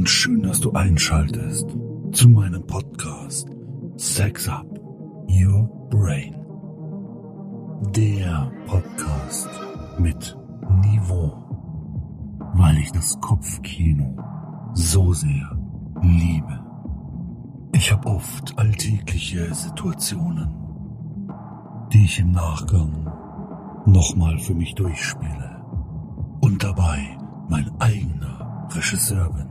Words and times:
und 0.00 0.08
schön, 0.08 0.42
dass 0.42 0.58
du 0.60 0.72
einschaltest 0.72 1.76
zu 2.12 2.30
meinem 2.30 2.66
Podcast 2.66 3.46
Sex 3.96 4.48
Up 4.48 4.66
Your 5.28 5.68
Brain. 5.90 6.34
Der 7.94 8.50
Podcast 8.64 9.50
mit 9.98 10.38
Niveau, 10.80 11.34
weil 12.54 12.78
ich 12.78 12.90
das 12.92 13.20
Kopfkino 13.20 14.16
so 14.72 15.12
sehr 15.12 15.54
liebe. 16.00 16.60
Ich 17.74 17.92
habe 17.92 18.08
oft 18.08 18.58
alltägliche 18.58 19.52
Situationen, 19.54 20.48
die 21.92 22.06
ich 22.06 22.20
im 22.20 22.30
Nachgang 22.30 23.04
nochmal 23.84 24.38
für 24.38 24.54
mich 24.54 24.74
durchspiele 24.76 25.62
und 26.40 26.64
dabei 26.64 27.18
mein 27.50 27.70
eigener 27.78 28.66
Regisseur 28.74 29.30
bin. 29.34 29.49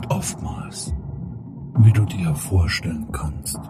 Und 0.00 0.10
oftmals, 0.12 0.94
wie 1.80 1.92
du 1.92 2.06
dir 2.06 2.34
vorstellen 2.34 3.06
kannst, 3.12 3.60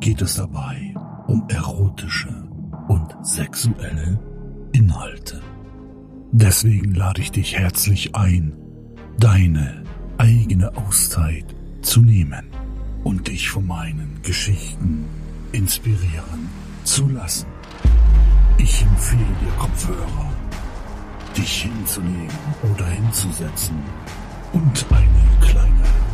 geht 0.00 0.20
es 0.20 0.34
dabei 0.34 0.94
um 1.26 1.42
erotische 1.48 2.46
und 2.88 3.16
sexuelle 3.22 4.20
Inhalte. 4.72 5.40
Deswegen 6.32 6.92
lade 6.92 7.22
ich 7.22 7.32
dich 7.32 7.56
herzlich 7.56 8.14
ein, 8.14 8.52
deine 9.18 9.84
eigene 10.18 10.76
Auszeit 10.76 11.56
zu 11.80 12.02
nehmen 12.02 12.44
und 13.02 13.28
dich 13.28 13.48
von 13.48 13.66
meinen 13.66 14.20
Geschichten 14.22 15.06
inspirieren 15.52 16.50
zu 16.82 17.08
lassen. 17.08 17.46
Ich 18.58 18.82
empfehle 18.82 19.24
dir 19.40 19.52
Kopfhörer, 19.58 20.30
dich 21.34 21.62
hinzulegen 21.62 22.38
oder 22.70 22.84
hinzusetzen 22.84 23.76
und 24.52 24.86
eine 24.90 25.33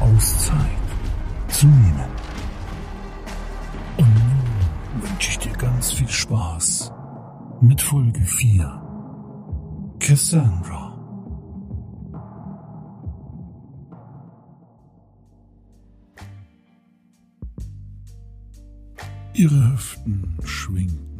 Auszeit 0.00 0.66
zu 1.48 1.66
nehmen. 1.66 2.10
Und 3.98 4.08
nun 4.14 5.02
wünsche 5.02 5.30
ich 5.30 5.38
dir 5.38 5.52
ganz 5.52 5.92
viel 5.92 6.08
Spaß 6.08 6.92
mit 7.60 7.80
Folge 7.80 8.20
4. 8.20 9.96
Cassandra. 9.98 10.90
Ihre 19.34 19.72
Hüften 19.72 20.36
schwingten 20.44 21.10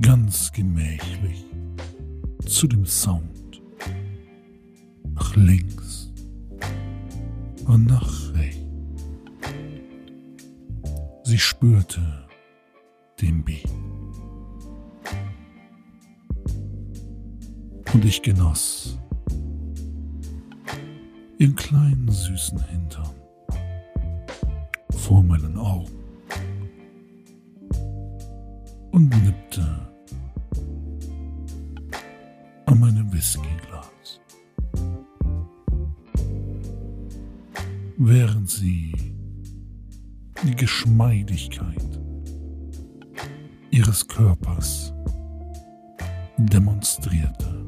ganz 0.00 0.50
gemächlich 0.52 1.44
zu 2.46 2.66
dem 2.66 2.86
Sound 2.86 3.60
nach 5.14 5.36
links 5.36 5.87
und 7.68 7.86
nach 7.86 8.34
rechts. 8.34 8.58
Sie 11.24 11.38
spürte 11.38 12.00
den 13.20 13.44
Beat. 13.44 13.68
Und 17.92 18.04
ich 18.04 18.22
genoss 18.22 18.98
ihren 21.38 21.54
kleinen 21.54 22.08
süßen 22.10 22.62
Hintern 22.64 23.14
vor 24.90 25.22
meinen 25.22 25.56
Augen 25.56 25.92
und 28.92 29.08
nippte 29.24 29.64
an 32.66 32.80
meinem 32.80 33.12
Whiskyglas, 33.12 33.88
während 38.08 38.48
sie 38.48 38.90
die 40.42 40.56
Geschmeidigkeit 40.56 42.00
ihres 43.70 44.08
Körpers 44.08 44.94
demonstrierte. 46.38 47.66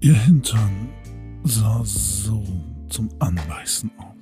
Ihr 0.00 0.14
Hintern 0.14 0.90
sah 1.42 1.82
so 1.84 2.44
zum 2.88 3.08
Anbeißen 3.18 3.90
auf. 3.98 4.14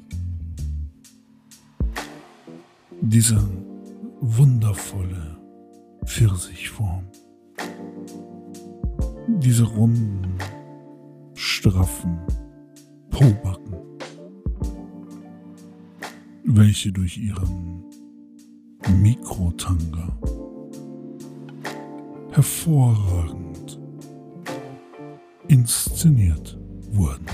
Diese 3.02 3.47
wundervolle 4.20 5.38
Pfirsichform. 6.06 7.04
Diese 9.38 9.64
runden, 9.64 10.38
straffen 11.34 12.18
Pobacken, 13.20 13.76
welche 16.44 16.91
durch 16.91 17.19
ihren 17.19 17.84
Mikrotanga 19.03 20.19
hervorragend 22.30 23.78
inszeniert 25.48 26.59
wurden. 26.92 27.26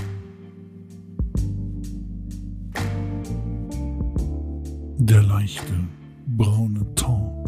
Der 4.97 5.23
leichte 5.23 5.73
braune 6.35 6.85
Ton 6.95 7.45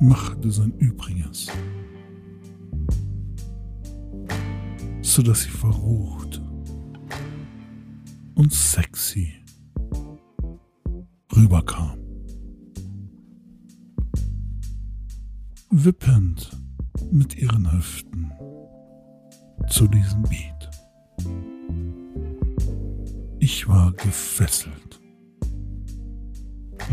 machte 0.00 0.50
sein 0.50 0.72
Übriges, 0.78 1.48
so 5.16 5.22
dass 5.22 5.44
sie 5.44 5.48
verrucht 5.48 6.42
und 8.34 8.52
sexy 8.52 9.32
rüberkam. 11.34 11.96
Wippend 15.70 16.50
mit 17.10 17.34
ihren 17.34 17.72
Hüften 17.72 18.30
zu 19.70 19.88
diesem 19.88 20.22
Beat. 20.24 20.70
Ich 23.38 23.66
war 23.66 23.92
gefesselt. 23.92 25.00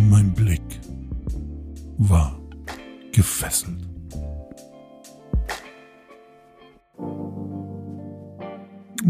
Mein 0.09 0.33
Blick 0.33 0.79
war 1.97 2.39
gefesselt. 3.11 3.92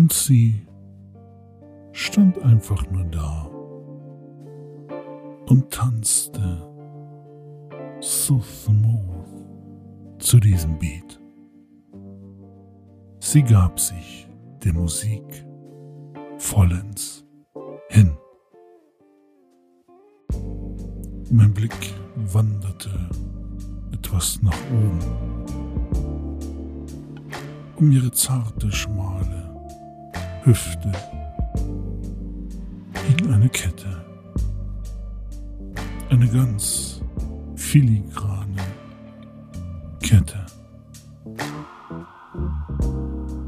Und 0.03 0.11
sie 0.11 0.67
stand 1.93 2.37
einfach 2.43 2.85
nur 2.91 3.05
da 3.05 3.49
und 5.47 5.71
tanzte 5.71 6.61
so 8.01 8.41
smooth 8.41 10.19
zu 10.19 10.41
diesem 10.41 10.77
Beat. 10.77 11.21
Sie 13.19 13.43
gab 13.43 13.79
sich 13.79 14.27
der 14.65 14.73
Musik 14.73 15.45
vollends 16.37 17.25
hin. 17.87 18.11
Mein 21.31 21.53
Blick 21.53 21.93
wanderte 22.33 23.09
etwas 23.93 24.41
nach 24.41 24.59
oben, 24.69 24.99
um 27.77 27.89
ihre 27.89 28.11
zarte, 28.11 28.69
schmale 28.69 29.42
Hüfte 30.45 30.91
hing 33.07 33.31
eine 33.31 33.47
Kette, 33.47 34.03
eine 36.09 36.27
ganz 36.27 37.01
filigrane 37.55 38.61
Kette. 40.01 40.45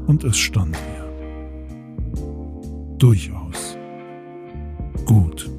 Und 0.06 0.24
es 0.24 0.38
stand 0.38 0.74
ihr 0.74 1.06
durchaus 2.96 3.76
gut. 5.04 5.50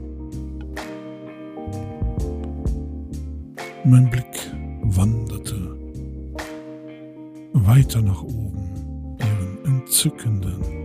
Mein 3.86 4.10
Blick 4.10 4.26
wanderte 4.82 5.78
weiter 7.54 8.02
nach 8.02 8.24
oben, 8.24 9.18
ihren 9.20 9.66
entzückenden 9.66 10.77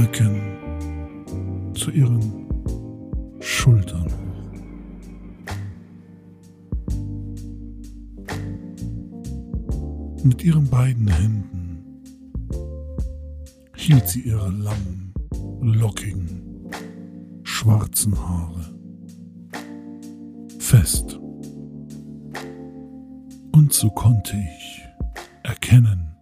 Rücken 0.00 1.74
zu 1.74 1.90
ihren 1.90 2.46
Schultern 3.38 4.06
hoch. 4.06 4.50
Mit 10.24 10.42
ihren 10.42 10.66
beiden 10.70 11.06
Händen 11.06 12.02
hielt 13.76 14.08
sie 14.08 14.20
ihre 14.20 14.48
langen, 14.48 15.12
lockigen, 15.60 16.70
schwarzen 17.42 18.18
Haare 18.18 18.74
fest. 20.58 21.20
Und 23.52 23.70
so 23.74 23.90
konnte 23.90 24.34
ich 24.38 24.82
erkennen, 25.42 26.16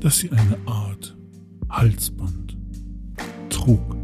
dass 0.00 0.20
sie 0.20 0.30
eine 0.32 0.56
Art 0.66 1.19
Halsband 1.70 2.56
trug. 3.48 3.96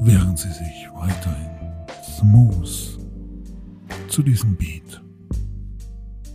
Während 0.00 0.38
sie 0.38 0.52
sich 0.52 0.88
weiterhin 0.94 1.50
smooth 2.16 2.98
zu 4.08 4.22
diesem 4.22 4.56
Beat 4.56 5.02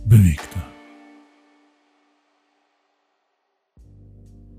bewegte. 0.06 0.62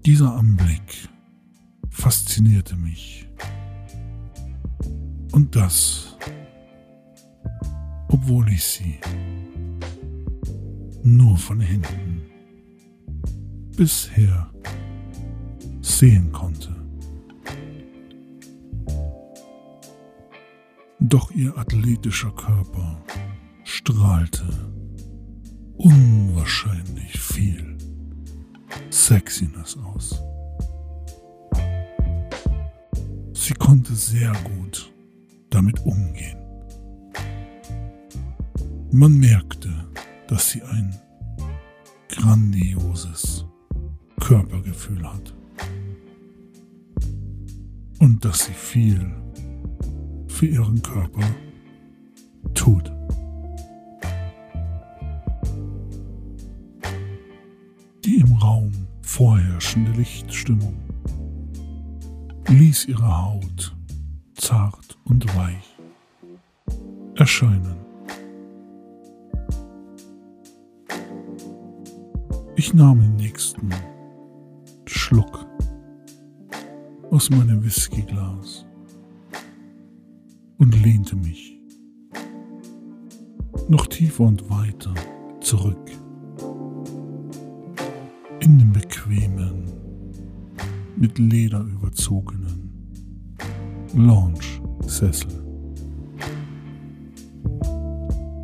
Dieser 0.06 0.36
Anblick 0.36 1.10
faszinierte 1.90 2.76
mich. 2.76 3.28
Und 5.32 5.56
das, 5.56 6.18
obwohl 8.08 8.50
ich 8.50 8.64
sie 8.64 9.00
nur 11.04 11.38
von 11.38 11.60
hinten 11.60 12.15
bisher 13.76 14.50
sehen 15.82 16.32
konnte. 16.32 16.76
Doch 21.00 21.30
ihr 21.32 21.58
athletischer 21.58 22.32
Körper 22.32 23.04
strahlte 23.64 24.48
unwahrscheinlich 25.78 27.20
viel 27.20 27.78
Sexiness 28.90 29.78
aus. 29.78 30.22
Sie 33.34 33.54
konnte 33.54 33.94
sehr 33.94 34.34
gut 34.44 34.92
damit 35.50 35.80
umgehen. 35.86 36.40
Man 38.92 39.18
merkte, 39.18 39.70
dass 40.28 40.50
sie 40.52 40.64
ein 40.64 40.96
grandioses 42.10 43.46
Körpergefühl 44.26 45.08
hat 45.08 45.36
und 48.00 48.26
dass 48.26 48.46
sie 48.46 48.54
viel 48.54 49.06
für 50.28 50.48
ihren 50.48 50.82
Körper 50.82 51.22
tut. 52.56 52.92
Die 58.04 58.16
im 58.16 58.34
Raum 58.38 58.72
vorherrschende 59.04 59.92
Lichtstimmung 59.92 60.74
ließ 62.48 62.86
ihre 62.86 63.26
Haut 63.26 63.78
zart 64.34 64.98
und 65.04 65.24
weich 65.38 65.78
erscheinen. 67.14 67.76
Ich 72.56 72.74
nahm 72.74 73.02
den 73.02 73.18
nächsten 73.18 73.70
Schluck 75.08 75.46
aus 77.12 77.30
meinem 77.30 77.64
Whiskyglas 77.64 78.66
und 80.58 80.84
lehnte 80.84 81.16
mich 81.16 81.62
noch 83.68 83.86
tiefer 83.86 84.24
und 84.24 84.50
weiter 84.50 84.96
zurück 85.42 85.92
in 88.40 88.58
den 88.58 88.74
bequemen, 88.74 89.72
mit 90.98 91.20
Leder 91.20 91.60
überzogenen 91.60 92.72
Lounge-Sessel. 93.94 95.30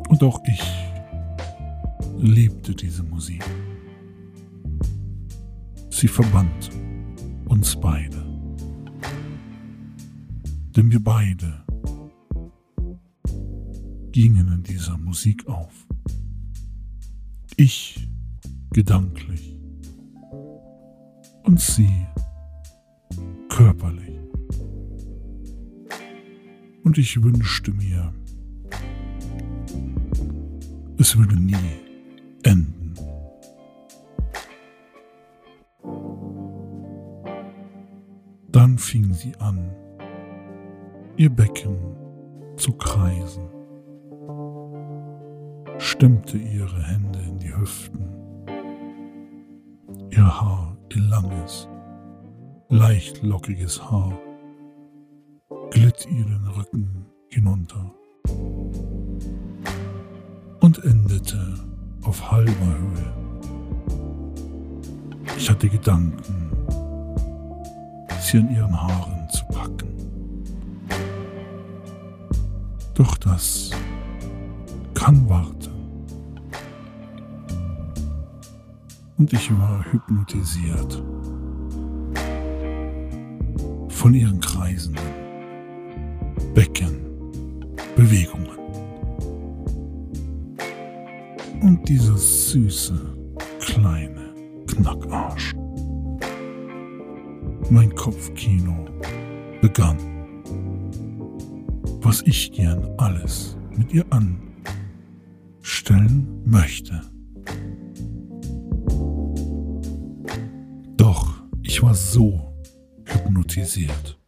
Und 0.08 0.22
auch 0.22 0.40
ich 0.46 0.62
liebte 2.18 2.72
diese 2.72 3.02
Musik. 3.02 3.42
Sie 6.02 6.08
verband 6.08 6.68
uns 7.46 7.76
beide. 7.76 8.26
Denn 10.74 10.90
wir 10.90 10.98
beide 10.98 11.64
gingen 14.10 14.48
in 14.48 14.64
dieser 14.64 14.98
Musik 14.98 15.46
auf. 15.46 15.86
Ich 17.56 18.08
gedanklich 18.72 19.56
und 21.44 21.60
sie 21.60 22.04
körperlich. 23.48 24.18
Und 26.82 26.98
ich 26.98 27.22
wünschte 27.22 27.70
mir, 27.70 28.12
es 30.98 31.16
würde 31.16 31.36
nie 31.36 31.81
fing 38.92 39.14
sie 39.14 39.32
an, 39.38 39.70
ihr 41.16 41.30
Becken 41.30 41.78
zu 42.56 42.74
kreisen, 42.74 43.48
stemmte 45.78 46.36
ihre 46.36 46.82
Hände 46.82 47.18
in 47.20 47.38
die 47.38 47.56
Hüften, 47.56 48.04
ihr 50.10 50.26
Haar, 50.26 50.76
ihr 50.92 51.00
langes, 51.00 51.70
leicht 52.68 53.22
lockiges 53.22 53.82
Haar, 53.82 54.12
glitt 55.70 56.06
ihren 56.10 56.46
Rücken 56.48 57.06
hinunter 57.28 57.94
und 60.60 60.84
endete 60.84 61.54
auf 62.02 62.30
halber 62.30 62.52
Höhe. 62.52 63.14
Ich 65.38 65.48
hatte 65.48 65.70
Gedanken, 65.70 66.42
sie 68.32 68.38
an 68.38 68.50
ihren 68.50 68.80
Haaren 68.80 69.28
zu 69.28 69.44
packen. 69.46 69.88
Doch 72.94 73.16
das 73.18 73.70
kann 74.94 75.28
warten. 75.28 75.70
Und 79.18 79.32
ich 79.32 79.50
war 79.58 79.84
hypnotisiert 79.92 81.02
von 83.88 84.14
ihren 84.14 84.40
kreisenden 84.40 85.04
Beckenbewegungen. 86.54 88.48
Und 91.60 91.86
dieser 91.86 92.16
süße, 92.16 92.98
kleine 93.60 94.32
Knackarsch. 94.66 95.52
Mein 97.72 97.94
Kopfkino 97.94 98.84
begann. 99.62 99.96
Was 102.02 102.20
ich 102.26 102.52
gern 102.52 102.86
alles 102.98 103.56
mit 103.74 103.94
ihr 103.94 104.04
anstellen 105.62 106.28
möchte. 106.44 107.00
Doch 110.98 111.42
ich 111.62 111.82
war 111.82 111.94
so 111.94 112.52
hypnotisiert 113.06 114.20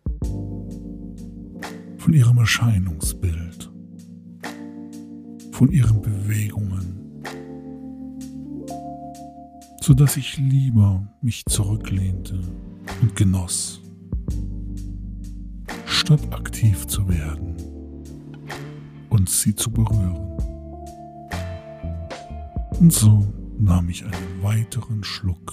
von 1.99 2.15
ihrem 2.15 2.39
Erscheinungsbild, 2.39 3.71
von 5.53 5.71
ihren 5.71 6.01
Bewegungen, 6.01 7.23
so 9.83 9.93
dass 9.93 10.17
ich 10.17 10.39
lieber 10.39 11.07
mich 11.21 11.45
zurücklehnte 11.45 12.41
und 13.01 13.17
genoss, 13.17 13.81
statt 15.87 16.21
aktiv 16.33 16.87
zu 16.87 17.09
werden 17.09 17.57
und 19.11 19.29
sie 19.29 19.55
zu 19.55 19.71
berühren. 19.71 20.25
Und 22.79 22.93
so 22.93 23.27
nahm 23.59 23.89
ich 23.89 24.05
einen 24.05 24.43
weiteren 24.43 25.05
Schluck 25.05 25.53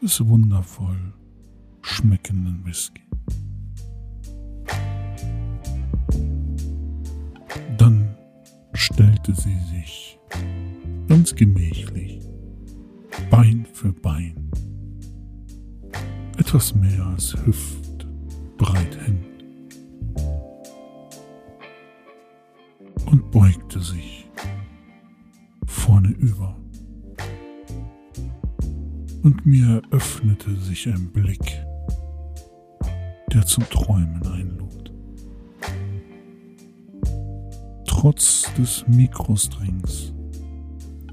des 0.00 0.26
wundervoll 0.26 1.12
schmeckenden 1.82 2.64
Whisky. 2.64 3.02
Dann 7.78 8.16
stellte 8.72 9.34
sie 9.34 9.58
sich 9.70 10.18
ganz 11.08 11.34
gemächlich, 11.34 12.20
Bein 13.30 13.66
für 13.72 13.92
Bein, 13.92 14.50
etwas 16.52 16.74
mehr 16.74 17.06
als 17.06 17.34
hüftbreit 17.46 18.94
hin 19.06 19.24
und 23.06 23.30
beugte 23.30 23.80
sich 23.80 24.28
vorne 25.64 26.08
über. 26.08 26.54
Und 29.22 29.46
mir 29.46 29.80
öffnete 29.92 30.54
sich 30.56 30.86
ein 30.88 31.10
Blick, 31.10 31.64
der 33.32 33.46
zum 33.46 33.64
Träumen 33.70 34.22
einlud. 34.26 34.92
Trotz 37.86 38.52
des 38.58 38.84
Mikrostrings 38.88 40.12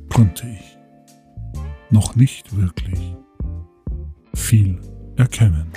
konnte 0.10 0.50
ich 0.50 0.78
noch 1.92 2.18
nicht 2.18 2.58
wirklich 2.58 3.16
viel 4.34 4.78
erkennen. 5.20 5.68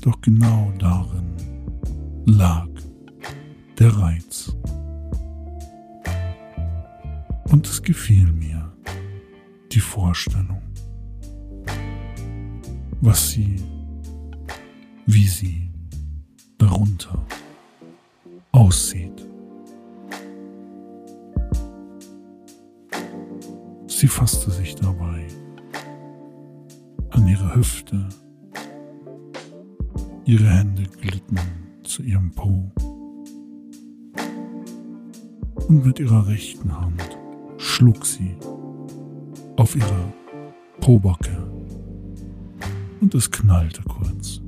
Doch 0.00 0.20
genau 0.20 0.72
darin 0.78 1.30
lag 2.26 2.68
der 3.78 3.96
Reiz. 3.96 4.54
Und 7.44 7.66
es 7.66 7.80
gefiel 7.80 8.32
mir 8.32 8.72
die 9.70 9.80
Vorstellung, 9.80 10.62
was 13.00 13.30
sie, 13.30 13.62
wie 15.06 15.28
sie 15.28 15.70
darunter 16.58 17.24
aussieht. 18.50 19.24
Sie 23.86 24.08
fasste 24.08 24.50
sich 24.50 24.74
dabei 24.74 25.26
ihre 27.36 27.54
Hüfte, 27.54 28.08
ihre 30.24 30.48
Hände 30.48 30.84
glitten 30.84 31.38
zu 31.82 32.02
ihrem 32.02 32.30
Po. 32.30 32.72
Und 35.68 35.84
mit 35.84 35.98
ihrer 35.98 36.26
rechten 36.26 36.74
Hand 36.80 37.18
schlug 37.58 38.06
sie 38.06 38.36
auf 39.56 39.76
ihre 39.76 40.12
Pobacke 40.80 41.36
und 43.00 43.14
es 43.14 43.30
knallte 43.30 43.82
kurz. 43.82 44.40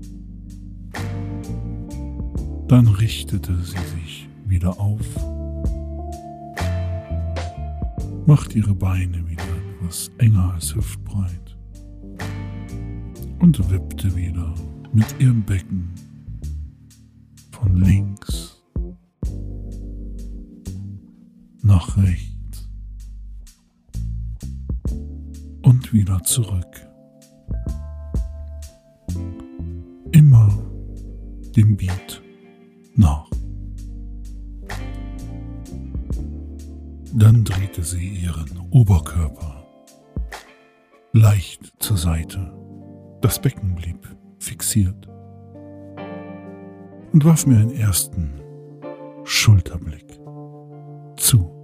Dann 2.68 2.86
richtete 2.86 3.54
sie 3.56 3.84
sich 3.96 4.28
wieder 4.46 4.78
auf, 4.80 5.06
machte 8.26 8.58
ihre 8.58 8.74
Beine 8.74 9.28
wieder 9.28 9.44
etwas 9.80 10.10
enger 10.18 10.54
als 10.54 10.74
hüftbreit 10.74 11.47
und 13.38 13.70
wippte 13.70 14.14
wieder 14.14 14.54
mit 14.92 15.06
ihrem 15.20 15.42
Becken 15.44 15.90
von 17.50 17.76
links 17.76 18.62
nach 21.62 21.96
rechts 21.96 22.68
und 25.62 25.92
wieder 25.92 26.22
zurück. 26.22 26.86
Immer 30.12 30.48
dem 31.56 31.76
Beat 31.76 32.22
nach. 32.94 33.28
Dann 37.14 37.44
drehte 37.44 37.82
sie 37.82 38.08
ihren 38.08 38.58
Oberkörper 38.70 39.64
leicht 41.12 41.72
zur 41.78 41.96
Seite. 41.96 42.52
Das 43.28 43.38
Becken 43.38 43.74
blieb 43.74 44.08
fixiert 44.38 45.06
und 47.12 47.26
warf 47.26 47.46
mir 47.46 47.58
einen 47.58 47.76
ersten 47.76 48.32
Schulterblick 49.22 50.18
zu. 51.18 51.62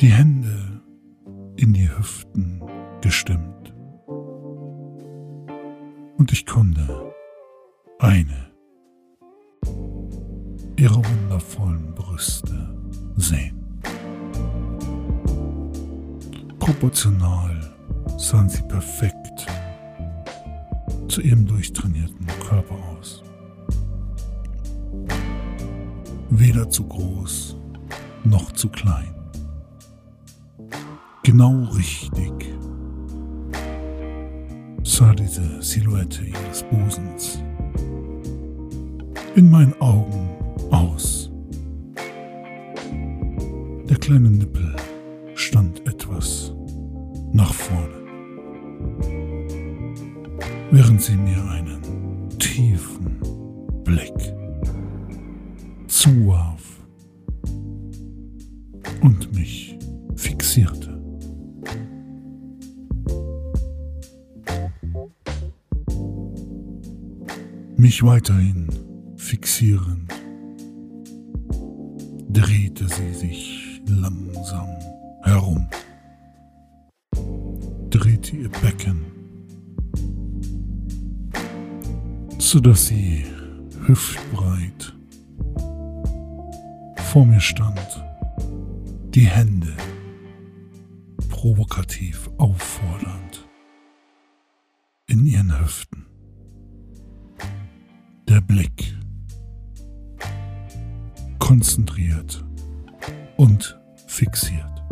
Die 0.00 0.08
Hände 0.08 0.82
in 1.56 1.72
die 1.72 1.88
Hüften 1.88 2.62
gestimmt. 3.00 3.72
Und 6.18 6.30
ich 6.30 6.44
konnte 6.44 7.14
eine 8.00 8.52
ihrer 10.76 11.02
wundervollen 11.02 11.94
Brüste 11.94 12.76
sehen. 13.16 13.80
Proportional 16.58 17.57
sahen 18.18 18.48
sie 18.48 18.62
perfekt 18.62 19.46
zu 21.06 21.22
ihrem 21.22 21.46
durchtrainierten 21.46 22.26
Körper 22.46 22.74
aus. 22.74 23.22
Weder 26.28 26.68
zu 26.68 26.84
groß 26.84 27.56
noch 28.24 28.52
zu 28.52 28.68
klein. 28.68 29.14
Genau 31.22 31.64
richtig 31.74 32.32
sah 34.82 35.14
diese 35.14 35.62
Silhouette 35.62 36.24
ihres 36.24 36.64
Busens 36.64 37.38
in 39.36 39.50
meinen 39.50 39.80
Augen 39.80 40.28
aus. 40.70 41.30
Der 43.88 43.96
kleine 43.96 44.30
Nippel 44.30 44.74
stand 45.34 45.86
etwas 45.86 46.52
nach 47.32 47.54
vorne 47.54 47.97
während 50.70 51.02
sie 51.02 51.16
mir 51.16 51.42
einen 51.50 52.28
tiefen 52.38 53.20
Blick 53.84 54.34
zuwarf 55.86 56.62
und 59.00 59.32
mich 59.34 59.78
fixierte. 60.16 61.00
Mich 67.76 68.02
weiterhin 68.02 68.68
fixierend, 69.16 70.12
drehte 72.28 72.88
sie 72.88 73.14
sich 73.14 73.80
langsam 73.86 74.77
sodass 82.58 82.88
sie 82.88 83.24
hüftbreit 83.86 84.92
vor 86.96 87.24
mir 87.24 87.38
stand, 87.38 88.04
die 89.14 89.28
Hände 89.28 89.72
provokativ 91.28 92.28
auffordernd 92.36 93.48
in 95.06 95.24
ihren 95.24 95.56
Hüften. 95.60 96.04
Der 98.28 98.40
Blick 98.40 98.92
konzentriert 101.38 102.44
und 103.36 103.78
fixiert. 104.08 104.82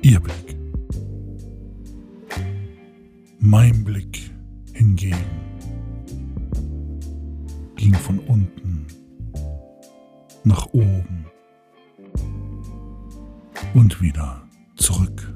Ihr 0.00 0.20
Blick. 0.20 0.56
Mein 3.40 3.84
Blick 3.84 4.30
hingegen 4.72 5.43
ging 7.94 8.00
von 8.00 8.18
unten 8.20 8.86
nach 10.44 10.66
oben 10.72 11.26
und 13.74 14.00
wieder 14.00 14.42
zurück. 14.76 15.34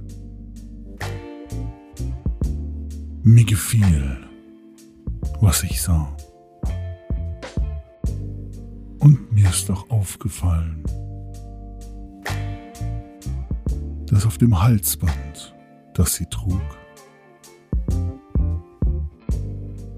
Mir 3.23 3.45
gefiel, 3.45 4.19
was 5.41 5.63
ich 5.63 5.81
sah. 5.81 6.17
Und 8.99 9.33
mir 9.33 9.49
ist 9.49 9.71
auch 9.71 9.89
aufgefallen, 9.91 10.83
dass 14.07 14.27
auf 14.27 14.39
dem 14.39 14.61
Halsband, 14.61 15.55
das 15.95 16.15
sie 16.15 16.27
trug, 16.27 16.61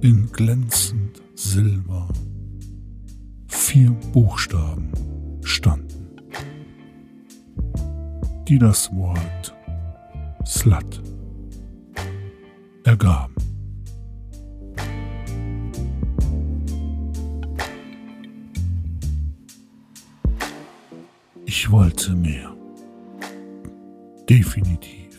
in 0.00 0.31
glänzend 0.33 1.23
Silber 1.35 2.09
vier 3.80 3.96
Buchstaben 4.12 4.92
standen, 5.42 6.14
die 8.46 8.58
das 8.58 8.94
Wort 8.94 9.54
Slut 10.44 11.02
ergaben. 12.84 13.34
Ich 21.46 21.70
wollte 21.70 22.12
mehr. 22.12 22.54
Definitiv 24.28 25.18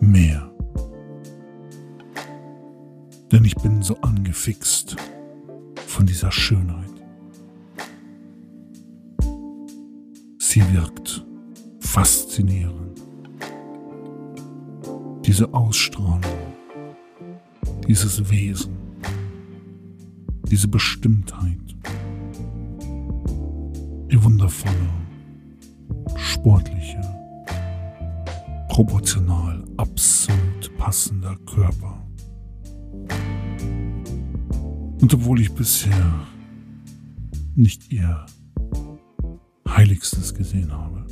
mehr. 0.00 0.50
Denn 3.30 3.44
ich 3.44 3.54
bin 3.56 3.82
so 3.82 3.98
angefixt 4.00 4.96
von 5.86 6.06
dieser 6.06 6.32
Schönheit. 6.32 6.91
Sie 10.52 10.60
wirkt 10.74 11.24
faszinierend. 11.80 13.00
Diese 15.24 15.54
Ausstrahlung, 15.54 16.20
dieses 17.88 18.30
Wesen, 18.30 18.76
diese 20.50 20.68
Bestimmtheit 20.68 21.74
ihr 24.10 24.22
wundervoller, 24.22 24.92
sportlicher, 26.16 27.00
proportional 28.68 29.64
absolut 29.78 30.76
passender 30.76 31.34
Körper. 31.46 32.06
Und 35.00 35.14
obwohl 35.14 35.40
ich 35.40 35.50
bisher 35.54 36.26
nicht 37.56 37.90
ihr 37.90 38.26
Heiligstes 39.76 40.34
gesehen 40.34 40.70
habe, 40.70 41.06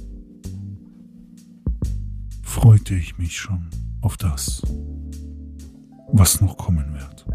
freute 2.42 2.94
ich 2.94 3.16
mich 3.16 3.36
schon 3.38 3.70
auf 4.02 4.16
das, 4.18 4.60
was 6.12 6.40
noch 6.42 6.58
kommen 6.58 6.94
wird. 6.94 7.26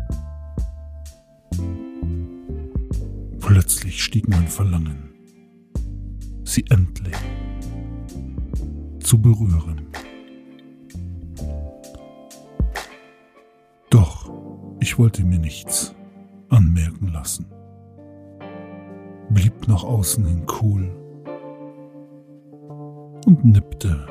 Plötzlich 3.39 4.03
stieg 4.03 4.27
mein 4.29 4.47
Verlangen, 4.47 5.09
sie 6.43 6.63
endlich 6.69 7.15
zu 8.99 9.19
berühren. 9.19 9.87
Doch 13.89 14.31
ich 14.79 14.99
wollte 14.99 15.23
mir 15.23 15.39
nichts 15.39 15.95
anmerken 16.49 17.07
lassen, 17.07 17.47
blieb 19.31 19.67
nach 19.67 19.83
außen 19.83 20.23
hin 20.25 20.45
cool 20.61 21.04
und 23.25 23.43
nippte 23.43 24.07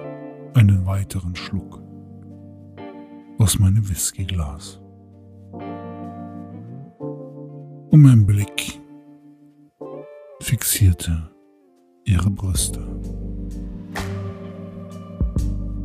einen 0.55 0.85
weiteren 0.87 1.35
Schluck 1.37 1.81
aus 3.39 3.59
meinem 3.59 3.89
Whiskyglas. 3.89 4.81
Und 7.91 8.03
mein 8.03 8.27
Blick 8.27 8.81
fixierte 10.41 11.31
ihre 12.05 12.31
Brüste. 12.31 12.81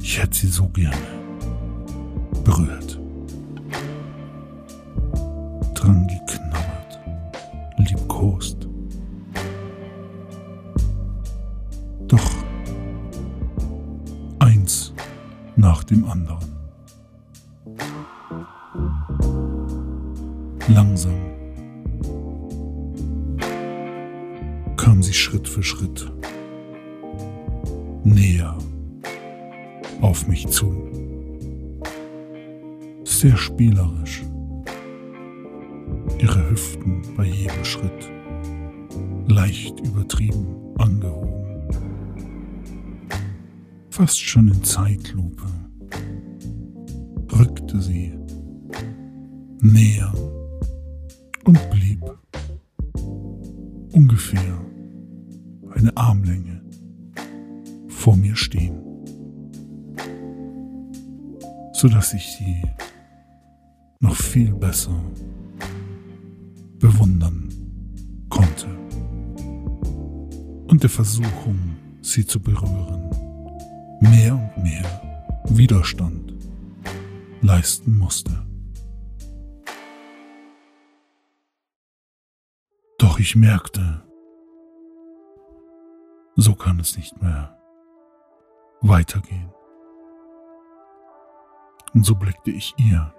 Ich 0.01 0.19
hätte 0.21 0.35
sie 0.35 0.47
so 0.47 0.67
gerne 0.69 0.95
berührt, 2.43 2.99
dran 5.75 6.07
geknabbert, 6.07 6.28
dem 15.89 16.05
anderen. 16.05 16.59
Langsam 20.67 21.15
kam 24.77 25.01
sie 25.01 25.13
Schritt 25.13 25.47
für 25.47 25.63
Schritt 25.63 26.11
näher 28.03 28.57
auf 30.01 30.27
mich 30.27 30.47
zu. 30.47 30.71
Sehr 33.03 33.35
spielerisch. 33.35 34.23
Ihre 36.19 36.49
Hüften 36.49 37.01
bei 37.17 37.25
jedem 37.25 37.65
Schritt 37.65 38.11
leicht 39.27 39.79
übertrieben 39.79 40.55
angehoben. 40.77 41.29
Fast 43.89 44.21
schon 44.21 44.47
in 44.49 44.63
Zeitlupe 44.63 45.45
rückte 47.69 47.81
sie 47.81 48.11
näher 49.61 50.11
und 51.45 51.59
blieb 51.69 52.03
ungefähr 53.93 54.59
eine 55.75 55.95
Armlänge 55.95 56.61
vor 57.87 58.15
mir 58.15 58.35
stehen, 58.35 58.81
so 61.73 61.87
dass 61.87 62.13
ich 62.13 62.27
sie 62.37 62.63
noch 63.99 64.15
viel 64.15 64.53
besser 64.55 64.99
bewundern 66.79 67.49
konnte 68.29 68.67
und 70.69 70.81
der 70.81 70.89
Versuchung, 70.89 71.59
sie 72.01 72.25
zu 72.25 72.39
berühren, 72.39 73.09
mehr 74.01 74.33
und 74.33 74.63
mehr 74.63 75.01
Widerstand 75.49 76.18
leisten 77.41 77.97
musste. 77.97 78.45
Doch 82.97 83.19
ich 83.19 83.35
merkte, 83.35 84.03
so 86.35 86.55
kann 86.55 86.79
es 86.79 86.97
nicht 86.97 87.21
mehr 87.21 87.57
weitergehen. 88.81 89.51
Und 91.93 92.05
so 92.05 92.15
blickte 92.15 92.51
ich 92.51 92.73
ihr 92.77 93.13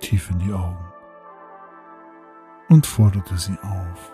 tief 0.00 0.30
in 0.30 0.38
die 0.38 0.52
Augen 0.52 0.84
und 2.68 2.86
forderte 2.86 3.38
sie 3.38 3.56
auf, 3.62 4.12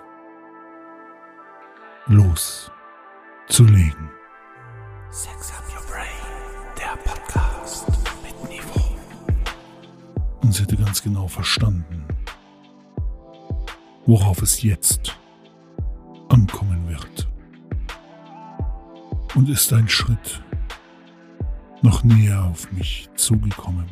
loszulegen. 2.06 4.10
Sex 5.10 5.52
Up 5.52 5.64
Your 5.74 5.82
Brain, 5.90 6.21
Und 10.42 10.52
sie 10.52 10.62
hätte 10.62 10.76
ganz 10.76 11.02
genau 11.02 11.28
verstanden, 11.28 12.04
worauf 14.06 14.42
es 14.42 14.62
jetzt 14.62 15.16
ankommen 16.28 16.88
wird. 16.88 17.28
Und 19.34 19.48
ist 19.48 19.72
ein 19.72 19.88
Schritt 19.88 20.42
noch 21.80 22.04
näher 22.04 22.44
auf 22.44 22.70
mich 22.72 23.08
zugekommen, 23.16 23.86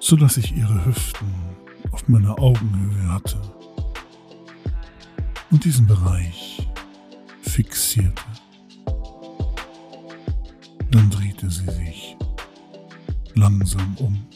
so 0.00 0.16
dass 0.16 0.36
ich 0.36 0.56
ihre 0.56 0.84
Hüften 0.84 1.32
auf 1.92 2.08
meiner 2.08 2.38
Augenhöhe 2.38 3.12
hatte 3.12 3.40
und 5.50 5.64
diesen 5.64 5.86
Bereich 5.86 6.68
fixierte. 7.42 8.22
Dann 10.90 11.10
drehte 11.10 11.48
sie 11.50 11.70
sich 11.70 12.16
langsam 13.34 13.96
um 13.98 14.26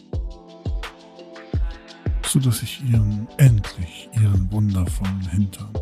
so 2.29 2.39
dass 2.39 2.63
ich 2.63 2.85
ihren 2.85 3.27
endlich 3.39 4.11
ihren 4.13 4.53
wundervollen 4.53 5.31
Hintern, 5.31 5.73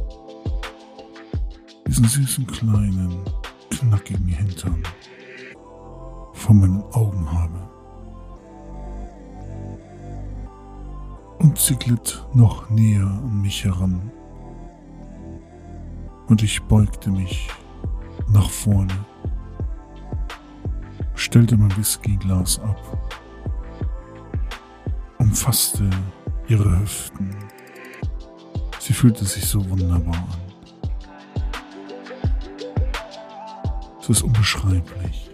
diesen 1.89 2.05
süßen 2.05 2.47
kleinen, 2.47 3.21
knackigen 3.71 4.29
Hintern 4.29 4.81
vor 6.35 6.55
meinen 6.55 6.83
Augen 6.93 7.33
habe. 7.33 7.69
Und 11.39 11.59
sie 11.59 11.75
glitt 11.75 12.25
noch 12.33 12.71
näher 12.71 13.07
an 13.07 13.43
mich 13.43 13.65
heran. 13.65 14.13
Und 16.29 16.45
ich 16.45 16.63
beugte 16.63 17.11
mich 17.11 17.49
nach 18.29 18.51
vorne, 18.51 18.95
stellte 21.17 21.57
mein 21.57 21.77
Whiskyglas 21.77 22.61
ab, 22.61 22.96
umfasste 25.37 25.90
ihre 26.49 26.81
Hüften. 26.81 27.37
Sie 28.79 28.94
fühlte 28.94 29.27
sich 29.27 29.44
so 29.44 29.68
wunderbar 29.68 30.14
an. 30.14 30.40
Es 34.01 34.09
ist 34.09 34.22
unbeschreiblich, 34.22 35.31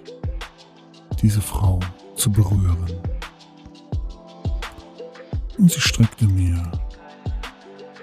diese 1.20 1.40
Frau 1.40 1.78
zu 2.16 2.32
berühren. 2.32 3.00
Und 5.56 5.70
sie 5.70 5.80
streckte 5.80 6.24
mir 6.24 6.60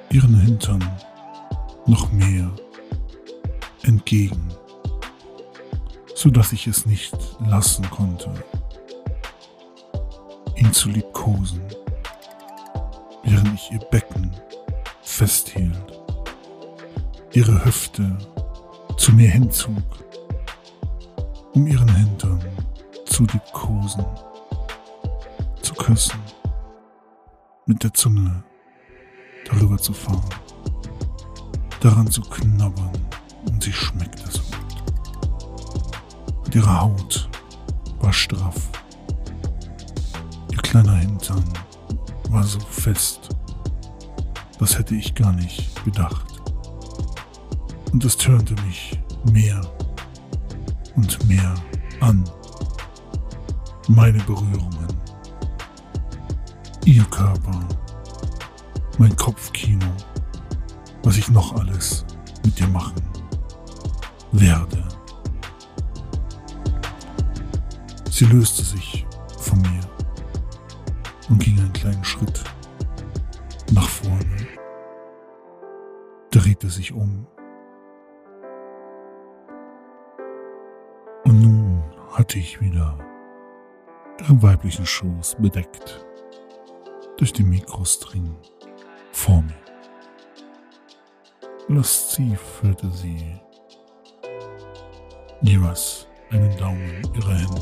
ihren 0.10 0.40
Hintern 0.40 0.90
noch 1.86 2.10
mehr 2.14 2.50
entgegen, 3.82 4.48
so 6.16 6.30
dass 6.30 6.54
ich 6.54 6.66
es 6.66 6.86
nicht 6.86 7.18
lassen 7.42 7.90
konnte, 7.90 8.32
ihn 10.56 10.72
zu 10.72 10.88
liebkosen 10.88 11.60
während 13.24 13.54
ich 13.54 13.72
ihr 13.72 13.80
Becken 13.80 14.32
festhielt, 15.02 16.00
ihre 17.34 17.64
Hüfte 17.66 18.18
zu 18.98 19.14
mir 19.14 19.30
hinzog, 19.30 19.84
um 21.54 21.68
ihren 21.68 21.94
Hintern 21.96 22.44
zu 23.06 23.24
liebkosen, 23.24 24.06
zu 25.62 25.74
küssen, 25.74 26.20
mit 27.66 27.84
der 27.84 27.94
Zunge 27.94 28.44
darüber 29.46 29.78
zu 29.78 29.94
fahren, 29.94 30.30
daran 31.82 32.10
zu 32.10 32.22
knabbern 32.22 32.92
und 33.46 33.64
sie 33.64 33.74
schmeckte 33.74 34.30
so 34.30 34.42
gut. 34.42 34.84
Und 36.46 36.56
ihre 36.56 36.82
Haut 36.82 37.30
war 38.00 38.14
straff, 38.14 38.70
ihr 40.52 40.58
kleiner 40.58 40.96
Hintern 40.96 41.44
war 42.30 42.44
so 42.44 42.60
fest. 42.60 43.30
Das 44.60 44.78
hätte 44.78 44.96
ich 44.96 45.16
gar 45.16 45.34
nicht 45.34 45.84
gedacht. 45.84 46.26
Und 47.92 48.04
es 48.06 48.18
turnte 48.18 48.54
mich 48.64 49.00
mehr 49.32 49.62
und 50.96 51.28
mehr 51.28 51.56
an. 52.02 52.24
Meine 53.88 54.20
Berührungen, 54.20 54.88
ihr 56.86 57.04
Körper, 57.06 57.60
mein 59.00 59.16
Kopfkino, 59.16 59.88
was 61.04 61.18
ich 61.18 61.30
noch 61.30 61.56
alles 61.56 62.06
mit 62.46 62.60
dir 62.60 62.68
machen 62.68 63.02
werde. 64.32 64.88
Sie 68.12 68.26
löste 68.26 68.64
sich 68.64 69.08
von 69.40 69.60
mir 69.62 69.89
und 71.30 71.40
ging 71.40 71.60
einen 71.60 71.74
kleinen 71.74 72.04
Schritt 72.04 72.44
nach 73.72 73.88
vorne, 73.88 74.48
drehte 76.32 76.70
sich 76.70 76.92
um 76.92 77.28
und 81.24 81.42
nun 81.42 81.84
hatte 82.12 82.40
ich 82.40 82.60
wieder 82.60 82.98
ihren 84.20 84.42
weiblichen 84.42 84.86
Schoß 84.86 85.38
bedeckt 85.40 86.06
durch 87.18 87.32
den 87.34 87.50
Mikrostring 87.50 88.36
vor 89.12 89.42
mir. 89.42 89.54
Lasziv 91.68 92.40
führte 92.40 92.90
sie 92.90 93.40
jeweils 95.42 96.08
einen 96.32 96.58
Daumen 96.58 97.02
ihrer 97.14 97.36
Hände 97.36 97.62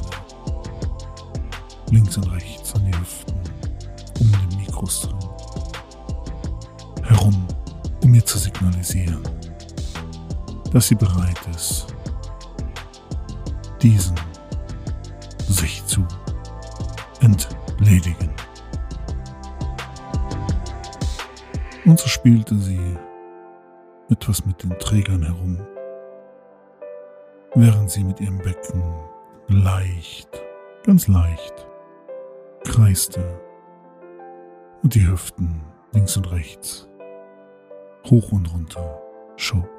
links 1.92 2.18
und 2.18 2.32
rechts 2.32 2.74
an 2.76 2.86
die 2.86 2.98
Hüften 2.98 3.47
um 4.78 4.84
Mikrostring 4.84 5.18
herum, 7.04 7.48
um 8.04 8.12
mir 8.12 8.24
zu 8.24 8.38
signalisieren, 8.38 9.24
dass 10.72 10.88
sie 10.88 10.96
bereit 10.96 11.40
ist, 11.56 11.88
diesen 13.82 14.16
sich 15.48 15.86
zu 15.86 16.06
entledigen. 17.22 18.32
Und 21.86 22.00
so 22.00 22.08
spielte 22.08 22.56
sie 22.56 22.98
etwas 24.10 24.46
mit 24.46 24.62
den 24.62 24.78
Trägern 24.80 25.24
herum, 25.24 25.58
während 27.56 27.90
sie 27.90 28.04
mit 28.04 28.20
ihrem 28.20 28.38
Becken 28.40 28.84
leicht, 29.48 30.30
ganz 30.84 31.08
leicht 31.08 31.66
kreiste 32.64 33.47
und 34.84 34.96
die 34.96 35.08
Hüften 35.08 35.62
links 35.94 36.18
und 36.18 36.32
rechts 36.32 36.88
hoch 38.10 38.32
und 38.32 38.52
runter 38.54 39.02
schob. 39.36 39.70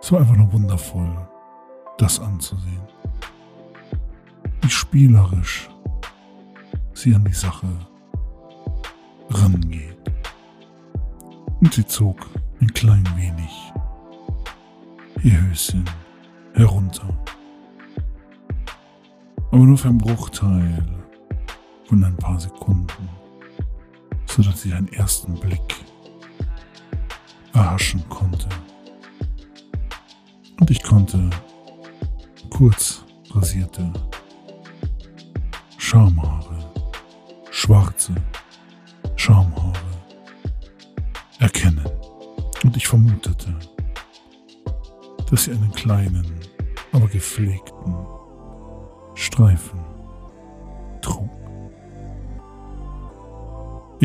Es 0.00 0.12
war 0.12 0.20
einfach 0.20 0.36
nur 0.36 0.52
wundervoll, 0.52 1.28
das 1.98 2.20
anzusehen. 2.20 2.82
Wie 4.60 4.70
spielerisch 4.70 5.68
sie 6.92 7.14
an 7.14 7.24
die 7.24 7.32
Sache 7.32 7.68
rangeht. 9.30 9.96
Und 11.60 11.72
sie 11.72 11.86
zog 11.86 12.26
ein 12.60 12.72
klein 12.72 13.06
wenig 13.16 13.72
ihr 15.22 15.40
Höschen 15.48 15.84
herunter. 16.54 17.08
Aber 19.50 19.64
nur 19.64 19.78
für 19.78 19.88
einen 19.88 19.98
Bruchteil 19.98 20.95
von 21.88 22.02
ein 22.04 22.16
paar 22.16 22.38
Sekunden, 22.38 23.08
sodass 24.26 24.64
ich 24.64 24.74
einen 24.74 24.92
ersten 24.92 25.34
Blick 25.34 25.76
erhaschen 27.52 28.06
konnte. 28.08 28.48
Und 30.60 30.70
ich 30.70 30.82
konnte 30.82 31.30
kurz 32.50 33.04
rasierte 33.30 33.92
Schamhaare, 35.78 36.70
schwarze 37.50 38.14
Schamhaare 39.16 39.72
erkennen. 41.38 41.86
Und 42.64 42.76
ich 42.76 42.88
vermutete, 42.88 43.54
dass 45.30 45.44
sie 45.44 45.52
einen 45.52 45.70
kleinen, 45.72 46.26
aber 46.92 47.06
gepflegten 47.06 47.94
Streifen 49.14 49.95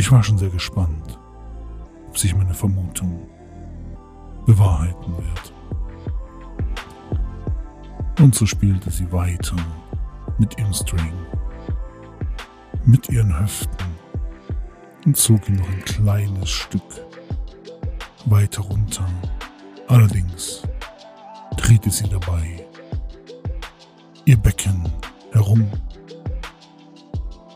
Ich 0.01 0.11
war 0.11 0.23
schon 0.23 0.39
sehr 0.39 0.49
gespannt, 0.49 1.19
ob 2.09 2.17
sich 2.17 2.35
meine 2.35 2.55
Vermutung 2.55 3.29
bewahrheiten 4.47 5.15
wird. 5.15 5.53
Und 8.19 8.33
so 8.33 8.47
spielte 8.47 8.89
sie 8.89 9.11
weiter 9.11 9.55
mit 10.39 10.57
ihrem 10.57 10.73
String, 10.73 11.13
mit 12.83 13.09
ihren 13.09 13.39
Hüften 13.39 13.85
und 15.05 15.17
zog 15.17 15.47
ihn 15.47 15.57
noch 15.57 15.69
ein 15.69 15.85
kleines 15.85 16.49
Stück 16.49 17.05
weiter 18.25 18.63
runter. 18.63 19.05
Allerdings 19.87 20.63
drehte 21.57 21.91
sie 21.91 22.09
dabei 22.09 22.65
ihr 24.25 24.37
Becken 24.37 24.91
herum, 25.31 25.69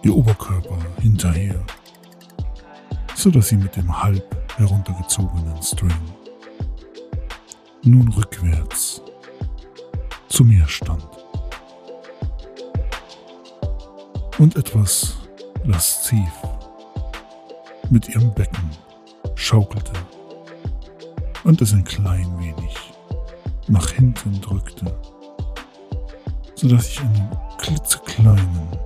ihr 0.03 0.15
Oberkörper 0.15 0.77
hinterher, 1.01 1.65
so 3.15 3.31
dass 3.31 3.47
sie 3.47 3.57
mit 3.57 3.75
dem 3.75 4.03
halb 4.03 4.23
heruntergezogenen 4.57 5.61
String 5.63 5.91
nun 7.83 8.07
rückwärts 8.09 9.01
zu 10.27 10.43
mir 10.43 10.67
stand. 10.67 11.07
Und 14.37 14.55
etwas 14.57 15.15
lasziv 15.63 16.31
mit 17.89 18.09
ihrem 18.09 18.33
Becken 18.33 18.69
schaukelte 19.35 19.93
und 21.43 21.61
es 21.61 21.73
ein 21.73 21.83
klein 21.83 22.37
wenig 22.39 22.75
nach 23.67 23.89
hinten 23.91 24.41
drückte, 24.41 24.85
sodass 26.55 26.89
ich 26.89 26.99
einen 26.99 27.29
klitzekleinen 27.59 28.84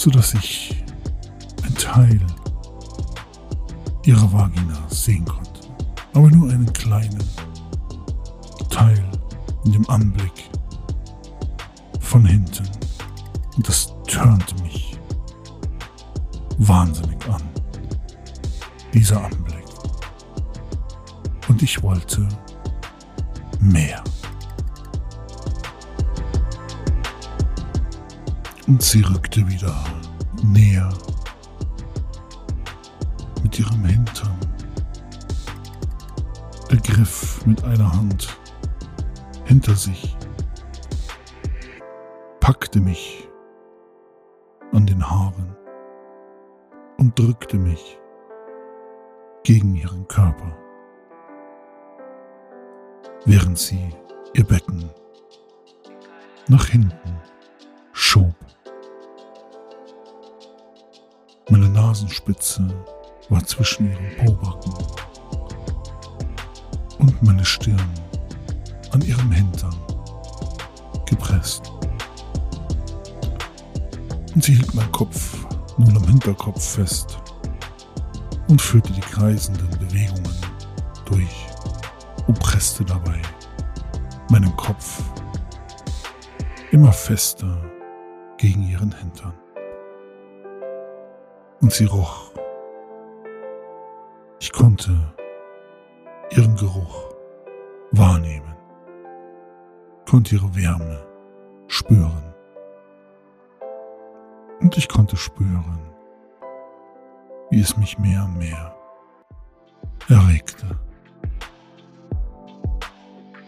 sodass 0.00 0.32
ich 0.32 0.82
ein 1.62 1.74
Teil 1.74 2.18
ihrer 4.06 4.32
Vagina 4.32 4.88
sehen 4.88 5.26
konnte, 5.26 5.60
aber 6.14 6.30
nur 6.30 6.48
einen 6.50 6.72
kleinen 6.72 7.22
Teil 8.70 9.04
in 9.66 9.72
dem 9.72 9.90
Anblick 9.90 10.48
von 12.00 12.24
hinten. 12.24 12.66
Und 13.56 13.68
das 13.68 13.92
turnte 14.06 14.54
mich 14.62 14.98
wahnsinnig 16.56 17.22
an, 17.28 17.42
dieser 18.94 19.22
Anblick. 19.22 19.66
Und 21.46 21.62
ich 21.62 21.82
wollte 21.82 22.26
mehr. 23.60 24.02
Und 28.70 28.80
sie 28.82 29.00
rückte 29.00 29.48
wieder 29.48 29.74
näher 30.44 30.88
mit 33.42 33.58
ihrem 33.58 33.84
Hintern, 33.84 34.38
ergriff 36.68 37.44
mit 37.46 37.64
einer 37.64 37.92
Hand 37.92 38.38
hinter 39.44 39.74
sich, 39.74 40.16
packte 42.38 42.78
mich 42.78 43.28
an 44.70 44.86
den 44.86 45.04
Haaren 45.04 45.56
und 46.98 47.18
drückte 47.18 47.58
mich 47.58 47.98
gegen 49.42 49.74
ihren 49.74 50.06
Körper, 50.06 50.56
während 53.24 53.58
sie 53.58 53.92
ihr 54.34 54.44
Becken 54.44 54.88
nach 56.46 56.66
hinten 56.66 57.20
schob. 57.92 58.32
Meine 61.50 61.68
Nasenspitze 61.68 62.68
war 63.28 63.44
zwischen 63.44 63.90
ihren 63.90 64.16
Pobacken 64.18 64.72
und 67.00 67.22
meine 67.24 67.44
Stirn 67.44 67.90
an 68.92 69.02
ihrem 69.02 69.32
Hintern 69.32 69.74
gepresst. 71.06 71.72
Und 74.32 74.44
sie 74.44 74.54
hielt 74.54 74.72
meinen 74.74 74.92
Kopf 74.92 75.44
nun 75.76 75.96
am 75.96 76.04
Hinterkopf 76.04 76.74
fest 76.76 77.18
und 78.48 78.62
führte 78.62 78.92
die 78.92 79.00
kreisenden 79.00 79.70
Bewegungen 79.70 80.36
durch 81.04 81.46
und 82.28 82.38
presste 82.38 82.84
dabei 82.84 83.20
meinen 84.30 84.54
Kopf 84.56 85.02
immer 86.70 86.92
fester 86.92 87.60
gegen 88.38 88.62
ihren 88.68 88.92
Hintern. 88.92 89.34
Und 91.60 91.72
sie 91.72 91.84
roch. 91.84 92.30
Ich 94.40 94.52
konnte 94.52 94.90
ihren 96.30 96.56
Geruch 96.56 97.14
wahrnehmen, 97.92 98.54
konnte 100.08 100.36
ihre 100.36 100.54
Wärme 100.54 101.04
spüren. 101.68 102.34
Und 104.60 104.76
ich 104.76 104.88
konnte 104.88 105.16
spüren, 105.16 105.78
wie 107.50 107.60
es 107.60 107.76
mich 107.76 107.98
mehr 107.98 108.24
und 108.24 108.38
mehr 108.38 108.74
erregte. 110.08 110.78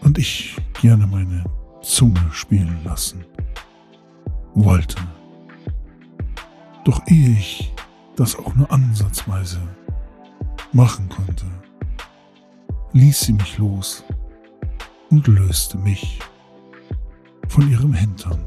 Und 0.01 0.17
ich 0.17 0.57
gerne 0.81 1.07
meine 1.07 1.43
Zunge 1.81 2.29
spielen 2.31 2.83
lassen 2.83 3.25
wollte. 4.53 4.97
Doch 6.83 7.01
ehe 7.07 7.29
ich 7.29 7.73
das 8.15 8.35
auch 8.35 8.53
nur 8.55 8.71
ansatzweise 8.71 9.61
machen 10.71 11.09
konnte, 11.09 11.45
ließ 12.93 13.19
sie 13.21 13.33
mich 13.33 13.57
los 13.57 14.03
und 15.09 15.27
löste 15.27 15.77
mich 15.77 16.19
von 17.47 17.69
ihrem 17.69 17.93
Hintern, 17.93 18.45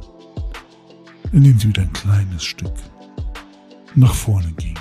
indem 1.32 1.58
sie 1.58 1.68
wieder 1.68 1.82
ein 1.82 1.92
kleines 1.92 2.44
Stück 2.44 2.74
nach 3.94 4.14
vorne 4.14 4.52
ging 4.52 4.78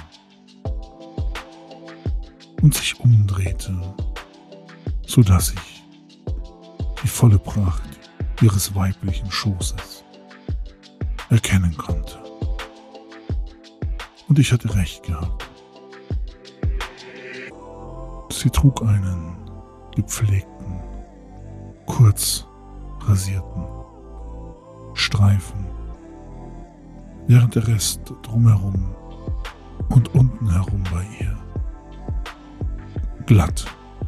und 2.62 2.74
sich 2.74 3.00
umdrehte, 3.00 3.80
so 5.06 5.22
dass 5.22 5.54
ich 5.54 5.84
die 7.04 7.08
volle 7.08 7.40
Pracht 7.40 7.84
ihres 8.42 8.74
weiblichen 8.76 9.32
Schoßes 9.32 10.04
erkennen 11.30 11.76
konnte. 11.78 12.25
Und 14.36 14.42
ich 14.42 14.52
hatte 14.52 14.76
recht 14.76 15.02
gehabt. 15.04 15.50
Sie 18.30 18.50
trug 18.50 18.82
einen 18.82 19.38
gepflegten, 19.96 20.82
kurz 21.86 22.46
rasierten 23.00 23.64
Streifen, 24.94 25.66
während 27.28 27.56
der 27.56 27.66
Rest 27.66 28.02
drumherum 28.24 28.94
und 29.88 30.14
unten 30.14 30.52
herum 30.52 30.84
bei 30.92 31.08
ihr 31.22 31.38
glatt 33.26 33.66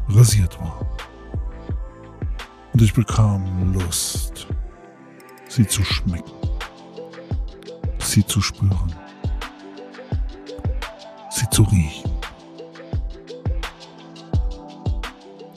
rasiert 0.10 0.60
war. 0.60 0.86
Und 2.74 2.82
ich 2.82 2.94
bekam 2.94 3.72
Lust, 3.72 4.46
sie 5.48 5.66
zu 5.66 5.86
schmecken, 5.86 6.34
sie 8.00 8.26
zu 8.26 8.42
spüren, 8.42 8.94
sie 11.38 11.50
zu 11.50 11.64
riechen. 11.64 12.12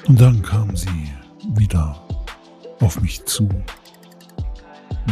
Und 0.07 0.21
dann 0.21 0.43
kam 0.43 0.77
sie 0.77 1.13
wieder 1.57 1.97
auf 2.81 3.01
mich 3.01 3.25
zu, 3.25 3.49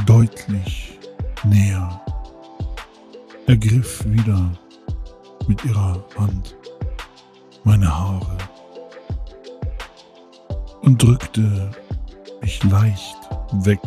deutlich 0.07 0.99
näher, 1.45 2.01
ergriff 3.47 4.05
wieder 4.07 4.51
mit 5.47 5.65
ihrer 5.65 6.05
Hand 6.19 6.57
meine 7.65 7.89
Haare 7.89 8.37
und 10.83 11.03
drückte 11.03 11.71
mich 12.43 12.63
leicht 12.65 13.17
weg 13.65 13.81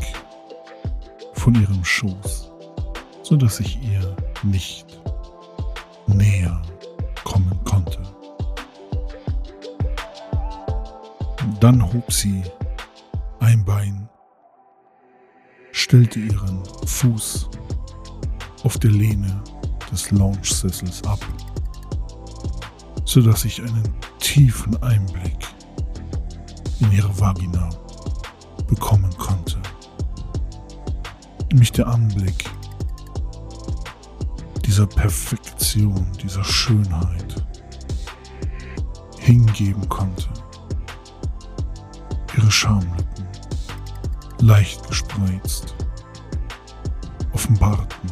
von 1.34 1.54
ihrem 1.56 1.84
Schoß, 1.84 2.52
so 3.24 3.36
dass 3.36 3.60
ich 3.60 3.80
ihr 3.84 4.16
nicht 4.44 4.86
näher 6.08 6.62
Dann 11.62 11.94
hob 11.94 12.12
sie 12.12 12.44
ein 13.40 13.64
Bein, 13.64 14.10
stellte 15.72 16.20
ihren 16.20 16.62
Fuß 16.86 17.50
auf 18.64 18.78
der 18.78 18.92
Lehne 18.92 19.42
des 19.90 20.12
Lounge-Sessels 20.12 21.04
ab 21.04 21.20
sodass 23.12 23.44
ich 23.44 23.62
einen 23.62 23.94
tiefen 24.20 24.82
Einblick 24.82 25.38
in 26.80 26.94
ihre 26.94 27.20
Vagina 27.20 27.70
bekommen 28.68 29.10
konnte. 29.18 29.58
Mich 31.54 31.74
der 31.74 31.88
Anblick 31.88 32.50
dieser 34.66 34.88
Perfektion, 34.88 36.08
dieser 36.24 36.46
Schönheit 36.46 37.46
hingeben 39.20 39.90
konnte. 39.90 40.30
Schamlippen, 42.52 43.26
leicht 44.42 44.86
gespreizt, 44.88 45.74
offenbarten 47.34 48.12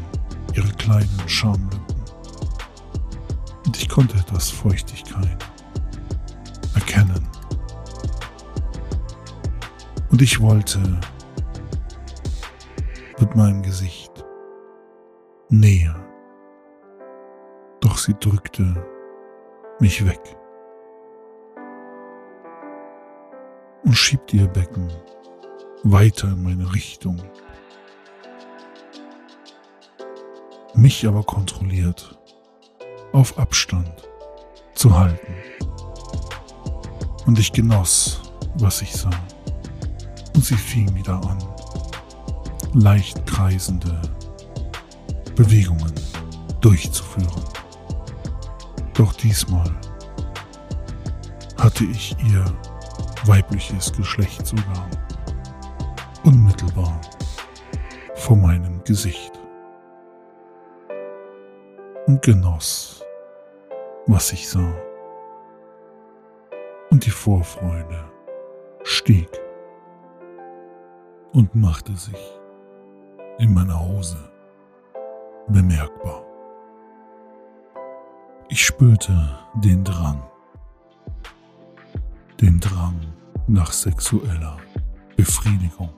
ihre 0.54 0.72
kleinen 0.74 1.22
Schamlippen. 1.28 1.80
Und 3.66 3.78
ich 3.78 3.90
konnte 3.90 4.18
etwas 4.18 4.50
Feuchtigkeit 4.50 5.46
erkennen. 6.74 7.28
Und 10.10 10.22
ich 10.22 10.40
wollte 10.40 10.80
mit 13.20 13.36
meinem 13.36 13.62
Gesicht 13.62 14.26
näher, 15.50 15.96
doch 17.82 17.98
sie 17.98 18.16
drückte 18.20 18.84
mich 19.80 20.06
weg 20.06 20.39
und 23.90 23.96
schiebte 23.96 24.38
ihr 24.38 24.46
Becken 24.46 24.88
weiter 25.82 26.28
in 26.28 26.44
meine 26.44 26.72
Richtung. 26.76 27.20
Mich 30.76 31.08
aber 31.08 31.24
kontrolliert 31.24 32.16
auf 33.14 33.36
Abstand 33.40 33.92
zu 34.76 34.96
halten. 34.96 35.34
Und 37.26 37.40
ich 37.40 37.52
genoss, 37.52 38.22
was 38.60 38.84
ich 38.84 38.96
sah. 38.96 39.10
Und 40.36 40.46
sie 40.46 40.54
fing 40.54 40.94
wieder 40.94 41.20
an, 41.28 41.44
leicht 42.76 43.26
kreisende 43.26 44.00
Bewegungen 45.36 45.96
durchzuführen. 46.62 47.44
Doch 48.94 49.14
diesmal 49.14 49.72
hatte 51.58 51.86
ich 51.86 52.16
ihr 52.32 52.46
weibliches 53.26 53.92
Geschlecht 53.94 54.46
sogar 54.46 54.90
unmittelbar 56.24 57.00
vor 58.16 58.38
meinem 58.38 58.84
Gesicht 58.84 59.40
und 62.08 62.22
genoss, 62.22 63.04
was 64.08 64.32
ich 64.34 64.50
sah. 64.50 64.74
Und 66.90 67.06
die 67.06 67.12
Vorfreude 67.12 68.04
stieg 68.84 69.30
und 71.34 71.54
machte 71.56 71.96
sich 71.96 72.40
in 73.38 73.54
meiner 73.54 73.80
Hose 73.80 74.18
bemerkbar. 75.48 76.26
Ich 78.50 78.66
spürte 78.66 79.14
den 79.56 79.84
Drang, 79.84 80.24
den 82.42 82.60
Drang 82.60 83.00
nach 83.48 83.72
sexueller 83.72 84.58
Befriedigung. 85.16 85.90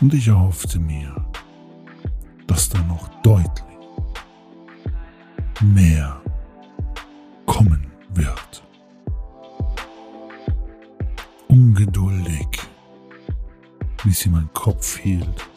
Und 0.00 0.14
ich 0.14 0.28
erhoffte 0.28 0.78
mir, 0.78 1.14
dass 2.46 2.68
da 2.68 2.78
noch 2.82 3.08
deutlich 3.22 3.64
mehr 5.62 6.20
kommen 7.46 7.86
wird. 8.10 8.62
Ungeduldig 11.48 12.46
wie 14.06 14.12
sie 14.12 14.28
mein 14.28 14.48
Kopf 14.52 14.98
hielt 14.98 15.48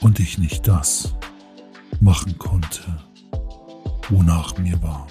und 0.00 0.20
ich 0.20 0.36
nicht 0.36 0.68
das 0.68 1.14
machen 2.00 2.36
konnte, 2.38 2.82
wonach 4.10 4.58
mir 4.58 4.80
war. 4.82 5.06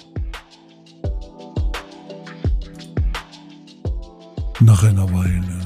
Nach 4.60 4.82
einer 4.82 5.08
Weile 5.12 5.60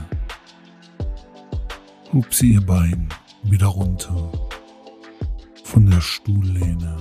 hob 2.12 2.34
sie 2.34 2.52
ihr 2.52 2.66
Bein 2.66 3.08
wieder 3.42 3.68
runter 3.68 4.30
von 5.64 5.90
der 5.90 6.02
Stuhllehne 6.02 6.98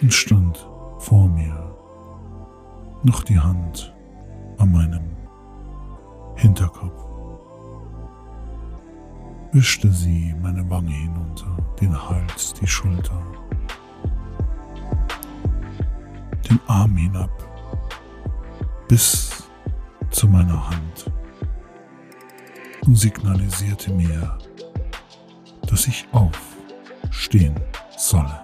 und 0.00 0.14
stand 0.14 0.66
vor 1.00 1.28
mir, 1.28 1.76
noch 3.02 3.24
die 3.24 3.38
Hand 3.38 3.94
an 4.56 4.72
meinem 4.72 5.04
Hinterkopf. 6.36 7.04
wischte 9.52 9.92
sie 9.92 10.34
meine 10.40 10.68
Wange 10.70 10.92
hinunter, 10.92 11.58
den 11.78 11.94
Hals, 12.08 12.54
die 12.54 12.66
Schulter, 12.66 13.22
den 16.48 16.58
Arm 16.68 16.96
hinab, 16.96 17.30
bis 18.88 19.43
zu 20.14 20.28
meiner 20.28 20.70
Hand 20.70 21.10
und 22.86 22.94
signalisierte 22.96 23.92
mir, 23.92 24.38
dass 25.66 25.88
ich 25.88 26.06
aufstehen 26.12 27.58
solle. 27.96 28.40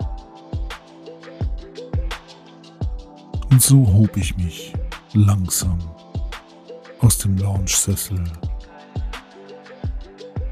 Und 3.51 3.63
so 3.63 3.87
hob 3.87 4.17
ich 4.17 4.37
mich 4.37 4.73
langsam 5.13 5.79
aus 6.99 7.19
dem 7.19 7.37
Lounge-Sessel 7.39 8.23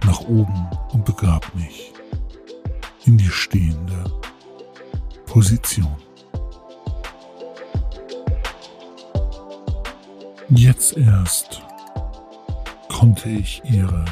nach 0.05 0.21
oben 0.21 0.69
und 0.93 1.05
begab 1.05 1.53
mich 1.55 1.93
in 3.07 3.19
die 3.19 3.29
stehende 3.29 4.05
Position. 5.27 5.97
Jetzt 10.51 10.97
erst 10.97 11.63
konnte 12.89 13.29
ich 13.29 13.61
ihre 13.65 14.03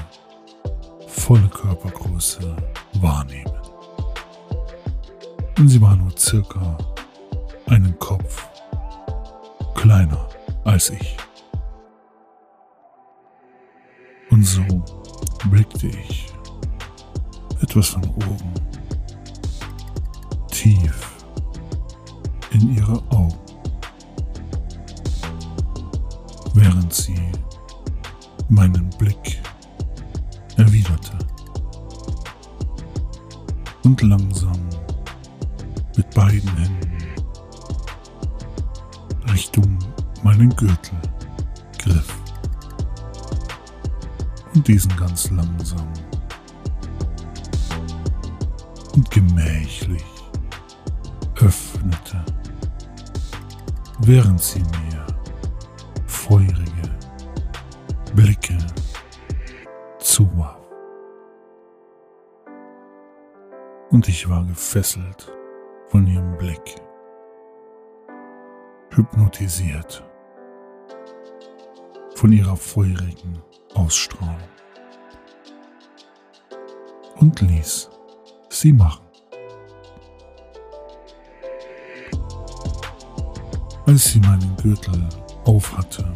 volle 1.09 1.49
Körpergröße 1.49 2.55
wahrnehmen. 3.01 3.53
Und 5.57 5.68
sie 5.68 5.81
war 5.81 5.96
nur 5.96 6.11
circa 6.18 6.77
einen 7.66 7.99
Kopf 7.99 8.46
kleiner 9.75 10.29
als 10.64 10.90
ich. 10.90 11.16
Und 14.31 14.42
so 14.42 14.62
blickte 15.51 15.87
ich 15.87 16.27
etwas 17.62 17.88
von 17.88 18.05
oben 18.05 18.53
tief 20.49 21.16
in 22.51 22.77
ihre 22.77 22.99
Augen, 23.11 23.38
sie 26.96 27.32
meinen 28.48 28.88
Blick 28.98 29.42
erwiderte 30.56 31.18
und 33.85 34.00
langsam 34.02 34.59
mit 35.96 36.11
beiden 36.14 36.56
Händen 36.56 36.96
Richtung 39.30 39.78
meinen 40.22 40.54
Gürtel 40.56 40.98
griff 41.78 42.14
und 44.54 44.66
diesen 44.66 44.94
ganz 44.96 45.30
langsam 45.30 45.92
und 48.94 49.11
gemächlich 49.11 50.04
öffnete, 51.40 52.24
während 54.00 54.40
sie 54.40 54.61
mir 54.61 55.06
feurige 56.06 56.56
Und 63.90 64.09
ich 64.09 64.29
war 64.29 64.44
gefesselt 64.44 65.33
von 65.88 66.07
ihrem 66.07 66.37
Blick, 66.38 66.83
hypnotisiert 68.90 70.05
von 72.16 72.33
ihrer 72.33 72.57
feurigen 72.57 73.40
Ausstrahlung. 73.75 74.49
Und 77.16 77.40
ließ 77.40 77.88
sie 78.49 78.72
machen. 78.72 79.07
Als 83.87 84.07
sie 84.07 84.20
meinen 84.20 84.57
Gürtel 84.57 85.09
aufhatte, 85.44 86.12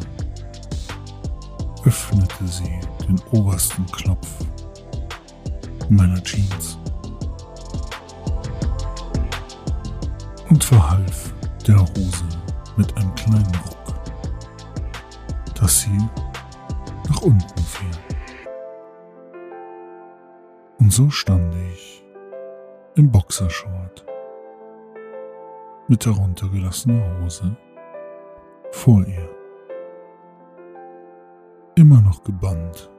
öffnete 1.85 2.47
sie 2.47 2.79
den 3.07 3.19
obersten 3.31 3.85
Knopf 3.85 4.27
meiner 5.89 6.21
Jeans 6.23 6.80
und 10.51 10.65
verhalf 10.65 11.33
der 11.65 11.79
Hose 11.79 12.25
mit 12.75 12.95
einem 12.97 13.15
kleinen 13.15 13.55
Ruck, 13.65 13.95
dass 15.55 15.81
sie 15.81 15.97
nach 17.09 17.21
unten 17.21 17.61
fiel. 17.61 17.87
Und 20.77 20.91
so 20.91 21.09
stand 21.09 21.55
ich 21.71 22.03
im 22.95 23.09
Boxershort 23.09 24.05
mit 25.87 26.05
heruntergelassener 26.05 27.21
Hose 27.21 27.55
vor 28.71 29.05
ihr, 29.07 29.29
immer 31.75 32.01
noch 32.01 32.25
gebannt 32.25 32.91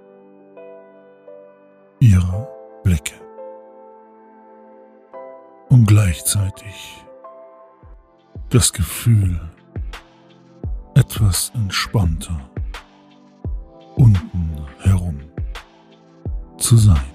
ihrer 2.01 2.49
Blicke 2.83 3.21
und 5.69 5.87
gleichzeitig 5.87 7.05
das 8.53 8.71
Gefühl, 8.71 9.41
etwas 10.95 11.51
entspannter 11.55 12.38
unten 13.97 14.67
herum 14.81 15.19
zu 16.59 16.77
sein, 16.77 17.15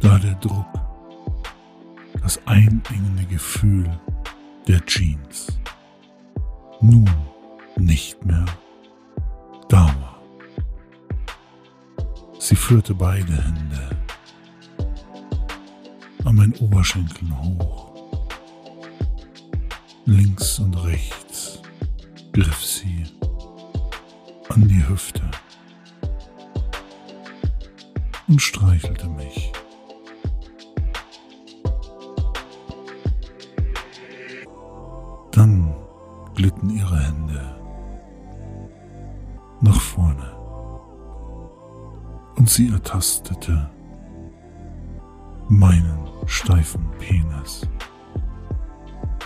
da 0.00 0.18
der 0.18 0.34
Druck, 0.34 0.66
das 2.20 2.38
einengende 2.46 3.24
Gefühl 3.30 3.88
der 4.68 4.84
Jeans 4.84 5.58
nun 6.82 7.10
nicht 7.78 8.22
mehr 8.26 8.44
da 9.70 9.86
war. 9.86 10.22
Sie 12.38 12.56
führte 12.56 12.94
beide 12.94 13.32
Hände 13.32 13.96
an 16.26 16.34
meinen 16.36 16.54
Oberschenkeln 16.56 17.42
hoch. 17.42 17.89
Links 20.06 20.58
und 20.58 20.74
rechts 20.84 21.60
griff 22.32 22.64
sie 22.64 23.04
an 24.48 24.66
die 24.66 24.88
Hüfte 24.88 25.22
und 28.26 28.40
streichelte 28.40 29.08
mich. 29.08 29.52
Dann 35.32 35.74
glitten 36.34 36.70
ihre 36.70 36.98
Hände 36.98 37.56
nach 39.60 39.80
vorne 39.80 40.36
und 42.36 42.48
sie 42.48 42.70
ertastete 42.70 43.70
meinen 45.48 46.08
steifen 46.26 46.90
Penis 46.98 47.68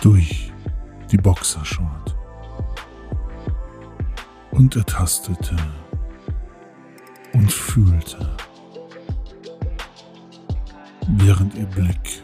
durch 0.01 0.51
die 1.15 1.21
Boxershort 1.21 2.13
und 4.51 4.75
ertastete 4.75 5.55
und 7.31 7.49
fühlte 7.49 8.35
während 11.07 11.55
ihr 11.55 11.67
Blick 11.67 12.21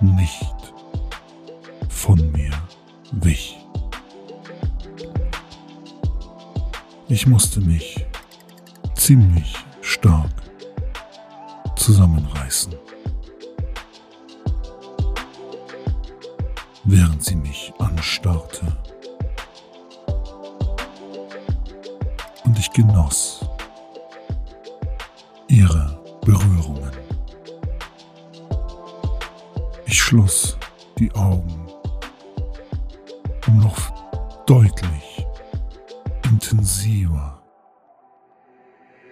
nicht 0.00 0.56
von 1.88 2.18
mir 2.32 2.50
wich. 3.12 3.56
Ich 7.06 7.28
musste 7.28 7.60
mich 7.60 8.04
ziemlich 8.96 9.54
stark 9.82 10.32
zusammenreißen, 11.76 12.74
während 16.86 17.22
sie 17.24 17.36
mich 17.36 17.72
anstarrte. 17.78 18.64
Und 22.44 22.58
ich 22.58 22.70
genoss 22.72 23.44
ihre 25.48 26.00
Berührungen. 26.24 26.92
Ich 29.86 30.00
schloss 30.00 30.56
die 30.98 31.12
Augen, 31.14 31.66
um 33.48 33.58
noch 33.58 34.44
deutlich 34.46 35.26
intensiver 36.24 37.42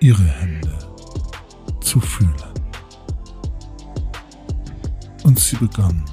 ihre 0.01 0.23
Hände 0.23 0.79
zu 1.81 1.99
fühlen. 1.99 2.35
Und 5.25 5.39
sie 5.39 5.57
begann 5.57 6.05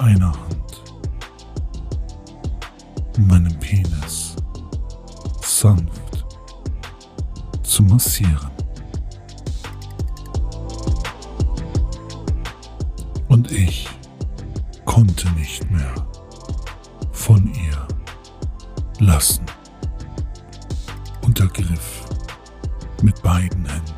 einer 0.00 0.32
Hand 0.32 0.82
meinen 3.18 3.58
Penis 3.60 4.34
sanft 5.42 6.24
zu 7.62 7.82
massieren. 7.82 8.50
Und 13.28 13.52
ich 13.52 13.88
konnte 14.86 15.30
nicht 15.32 15.70
mehr 15.70 15.94
von 17.12 17.46
ihr 17.54 17.86
lassen 18.98 19.44
Untergriff 21.22 22.04
mit 23.02 23.22
beiden 23.22 23.66
Händen 23.66 23.94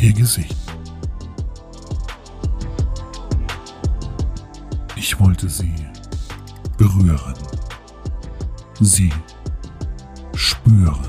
ihr 0.00 0.12
Gesicht. 0.12 0.67
Ich 5.10 5.18
wollte 5.18 5.48
sie 5.48 5.74
berühren, 6.76 7.34
sie 8.78 9.10
spüren. 10.34 11.08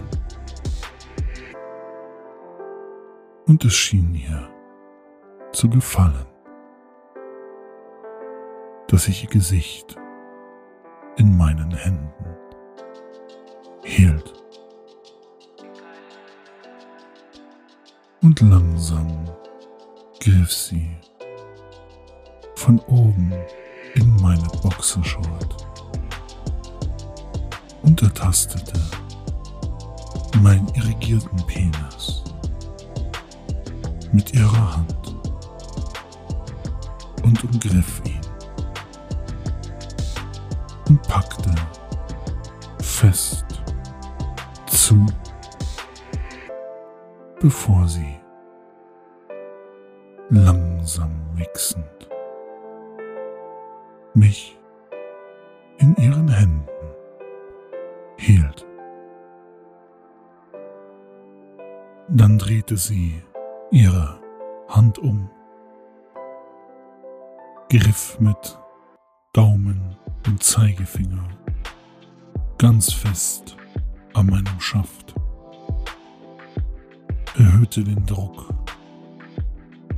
Und 3.46 3.66
es 3.66 3.74
schien 3.74 4.16
ihr 4.16 4.50
zu 5.52 5.70
gefallen, 5.70 6.26
dass 8.88 9.10
ich 9.10 9.24
ihr 9.24 9.30
Gesicht 9.30 9.98
in 11.18 11.36
meinen 11.36 11.72
Händen 11.72 12.38
hielt. 13.84 14.34
Und 18.22 18.40
langsam 18.40 19.30
griff 20.22 20.54
sie 20.54 20.90
von 22.56 22.80
oben 22.88 23.34
in 23.96 24.16
meine 24.22 24.48
Boxershort 24.62 25.68
und 27.84 28.02
ertastete 28.02 28.80
meinen 30.42 30.68
irrigierten 30.76 31.38
Penis 31.48 32.24
mit 34.12 34.34
ihrer 34.34 34.78
Hand 34.78 35.16
und 37.24 37.44
umgriff 37.44 38.02
ihn 38.06 38.22
und 40.88 41.02
packte 41.04 41.54
fest 42.82 43.46
zu, 44.68 45.06
bevor 47.40 47.88
sie 47.88 48.20
langsam 50.30 51.12
wichsend 51.36 51.99
mich 54.20 54.58
in 55.78 55.96
ihren 55.96 56.28
Händen 56.28 56.66
hielt. 58.18 58.66
Dann 62.10 62.38
drehte 62.38 62.76
sie 62.76 63.24
ihre 63.72 64.20
Hand 64.68 65.00
um, 65.00 65.30
griff 67.70 68.20
mit 68.20 68.60
Daumen 69.32 69.96
und 70.28 70.44
Zeigefinger 70.44 71.30
ganz 72.58 72.92
fest 72.92 73.56
an 74.14 74.26
meinem 74.26 74.60
Schaft, 74.60 75.16
erhöhte 77.38 77.84
den 77.86 78.06
Druck 78.06 78.54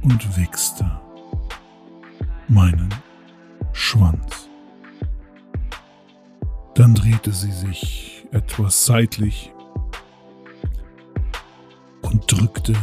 und 0.03 0.37
wichste 0.37 0.85
meinen 2.47 2.93
Schwanz. 3.73 4.49
Dann 6.75 6.95
drehte 6.95 7.31
sie 7.31 7.51
sich 7.51 8.25
etwas 8.31 8.85
seitlich 8.85 9.51
und 12.01 12.31
drückte 12.31 12.75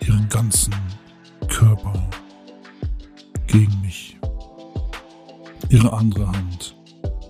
ihren 0.00 0.28
ganzen 0.28 0.74
Körper 1.48 2.08
gegen 3.46 3.80
mich. 3.82 4.16
Ihre 5.68 5.92
andere 5.92 6.26
Hand 6.28 6.76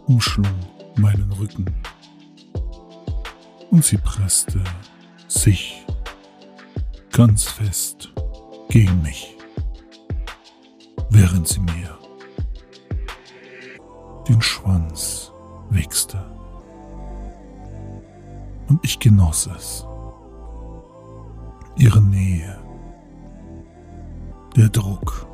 umschlug 0.06 0.46
meinen 0.96 1.30
Rücken 1.32 1.66
und 3.70 3.84
sie 3.84 3.98
presste 3.98 4.62
sich 5.26 5.84
ganz 7.12 7.44
fest 7.44 8.12
gegen 8.68 9.02
mich, 9.02 9.36
während 11.10 11.48
sie 11.48 11.60
mir 11.60 11.98
den 14.28 14.42
Schwanz 14.42 15.32
wichste. 15.70 16.22
Und 18.68 18.80
ich 18.82 18.98
genoss 18.98 19.48
es. 19.56 19.86
Ihre 21.76 22.02
Nähe, 22.02 22.58
der 24.56 24.68
Druck, 24.68 25.26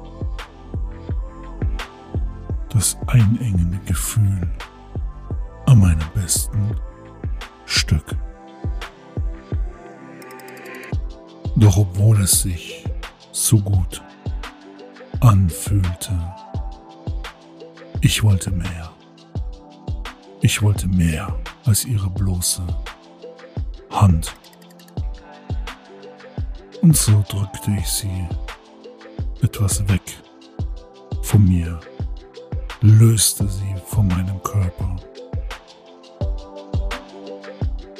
das 2.68 2.96
einengende 3.06 3.78
Gefühl 3.86 4.48
an 5.66 5.80
meinem 5.80 6.08
besten 6.14 6.76
Stück. 7.64 8.16
Doch 11.56 11.78
obwohl 11.78 12.20
es 12.20 12.42
sich 12.42 12.84
so 13.32 13.58
gut 13.58 14.02
anfühlte, 15.20 16.12
ich 18.04 18.22
wollte 18.22 18.50
mehr. 18.50 18.92
Ich 20.42 20.60
wollte 20.60 20.86
mehr 20.86 21.34
als 21.64 21.86
ihre 21.86 22.10
bloße 22.10 22.62
Hand. 23.90 24.36
Und 26.82 26.94
so 26.94 27.24
drückte 27.26 27.70
ich 27.78 27.88
sie 27.88 28.28
etwas 29.40 29.88
weg 29.88 30.02
von 31.22 31.44
mir, 31.48 31.80
löste 32.82 33.48
sie 33.48 33.74
von 33.86 34.06
meinem 34.08 34.42
Körper, 34.42 34.96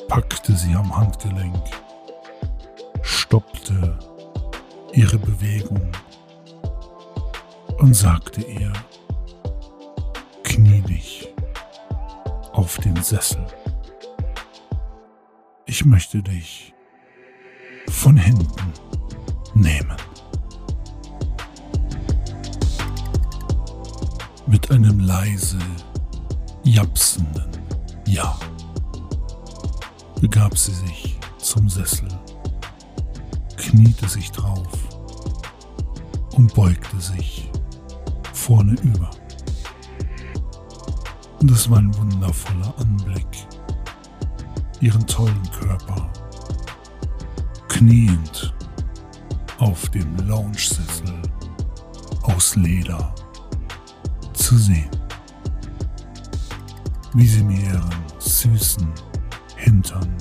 packte 0.09 0.55
sie 0.55 0.74
am 0.74 0.94
Handgelenk, 0.94 1.64
stoppte 3.00 3.98
ihre 4.92 5.16
Bewegung 5.18 5.90
und 7.78 7.94
sagte 7.94 8.42
ihr, 8.42 8.70
Sessel. 13.05 13.46
Ich 15.66 15.84
möchte 15.84 16.22
dich 16.22 16.72
von 17.90 18.16
hinten 18.16 18.72
nehmen. 19.55 19.96
Mit 24.46 24.70
einem 24.70 25.00
leise, 25.00 25.59
japsenden 26.62 27.50
Ja 28.07 28.38
begab 30.22 30.57
sie 30.57 30.72
sich 30.72 31.18
zum 31.36 31.68
Sessel, 31.68 32.09
kniete 33.59 34.09
sich 34.09 34.30
drauf 34.30 34.78
und 36.32 36.55
beugte 36.55 36.98
sich 36.98 37.50
vorne 38.32 38.76
über. 38.82 39.11
Und 41.45 41.51
es 41.51 41.68
war 41.68 41.76
ein 41.76 41.95
wundervoller 41.99 42.72
Anblick. 42.78 43.47
Ihren 44.80 45.07
tollen 45.07 45.42
Körper 45.51 46.11
kniend 47.68 48.55
auf 49.59 49.90
dem 49.90 50.16
Lounge-Sessel 50.26 51.20
aus 52.22 52.57
Leder 52.57 53.14
zu 54.32 54.57
sehen. 54.57 54.88
Wie 57.12 57.26
sie 57.26 57.42
mir 57.42 57.61
ihren 57.61 57.90
süßen 58.18 58.90
Hintern 59.57 60.16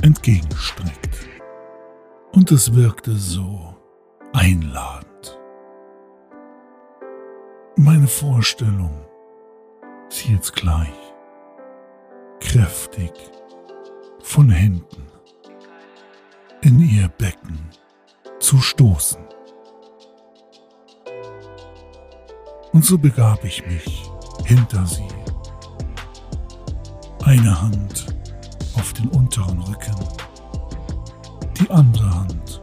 entgegenstreckt. 0.00 1.28
Und 2.32 2.50
es 2.52 2.72
wirkte 2.72 3.14
so 3.16 3.76
einladend. 4.32 5.38
Meine 7.76 8.08
Vorstellung 8.08 9.09
sie 10.20 10.32
jetzt 10.32 10.54
gleich. 10.54 10.88
Kräftig. 12.40 13.12
Von 14.22 14.50
hinten. 14.50 15.06
In 16.62 16.80
ihr 16.80 17.08
Becken. 17.08 17.70
Zu 18.38 18.58
stoßen. 18.58 19.20
Und 22.72 22.84
so 22.84 22.96
begab 22.96 23.44
ich 23.44 23.66
mich 23.66 24.10
hinter 24.44 24.86
sie, 24.86 25.08
eine 27.24 27.60
Hand 27.60 28.06
auf 28.76 28.92
den 28.92 29.08
unteren 29.08 29.60
Rücken, 29.60 29.96
die 31.58 31.70
andere 31.70 32.14
Hand 32.14 32.62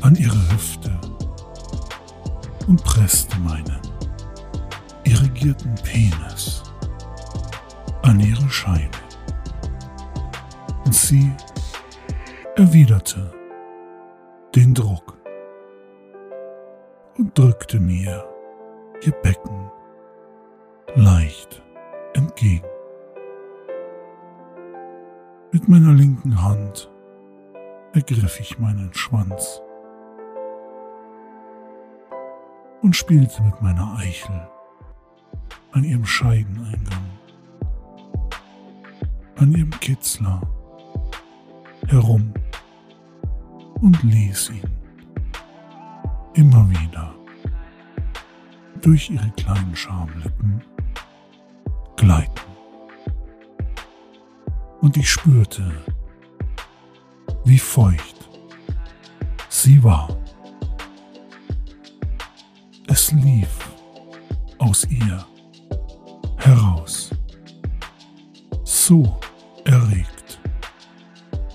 an 0.00 0.16
ihre 0.16 0.50
Hüfte. 0.50 0.98
Und 2.66 2.82
presste 2.84 3.38
meinen 3.38 3.89
irrigierten 5.10 5.74
Penis 5.82 6.62
an 8.02 8.20
ihre 8.20 8.48
Scheide. 8.48 8.98
Und 10.84 10.94
sie 10.94 11.32
erwiderte 12.54 13.32
den 14.54 14.72
Druck 14.72 15.18
und 17.18 17.36
drückte 17.36 17.80
mir 17.80 18.24
ihr 19.02 19.12
Becken 19.12 19.70
leicht 20.94 21.60
entgegen. 22.14 22.66
Mit 25.52 25.68
meiner 25.68 25.92
linken 25.92 26.40
Hand 26.40 26.88
ergriff 27.92 28.38
ich 28.38 28.60
meinen 28.60 28.94
Schwanz 28.94 29.60
und 32.82 32.94
spielte 32.94 33.42
mit 33.42 33.60
meiner 33.60 33.96
Eichel 33.98 34.48
an 35.72 35.84
ihrem 35.84 36.04
Scheideneingang, 36.04 37.06
an 39.36 39.52
ihrem 39.52 39.70
Kitzler 39.80 40.40
herum 41.86 42.32
und 43.80 44.02
ließ 44.02 44.50
ihn 44.50 44.70
immer 46.34 46.68
wieder 46.70 47.14
durch 48.80 49.10
ihre 49.10 49.30
kleinen 49.32 49.74
Schamlippen 49.74 50.62
gleiten. 51.96 52.40
Und 54.80 54.96
ich 54.96 55.10
spürte, 55.10 55.70
wie 57.44 57.58
feucht 57.58 58.28
sie 59.48 59.82
war. 59.82 60.08
Es 62.86 63.12
lief 63.12 63.70
aus 64.58 64.86
ihr 64.90 65.24
So 68.90 69.06
erregt 69.66 70.40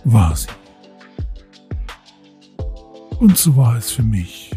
war 0.05 0.33
sie. 0.37 0.47
Und 3.19 3.37
so 3.37 3.57
war 3.57 3.75
es 3.75 3.91
für 3.91 4.03
mich 4.03 4.51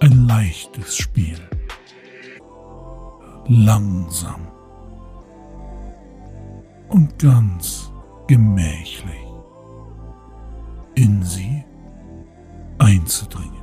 ein 0.00 0.26
leichtes 0.26 0.96
Spiel. 0.96 1.38
Langsam 3.46 4.48
und 6.88 7.16
ganz 7.20 7.88
gemächlich 8.26 9.24
in 10.96 11.22
sie 11.22 11.64
einzudringen. 12.78 13.62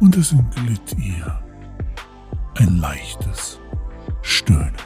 Und 0.00 0.16
es 0.16 0.32
entglitt 0.32 0.96
ihr 0.98 1.38
ein 2.54 2.78
leichtes 2.78 3.60
Stöhnen, 4.22 4.85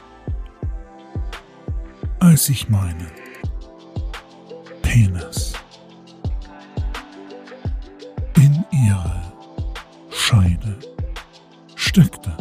als 2.30 2.48
ich 2.48 2.68
meinen 2.68 3.10
Penis. 4.82 5.52
In 8.36 8.64
ihre 8.70 9.20
Scheide 10.12 10.78
steckte. 11.74 12.36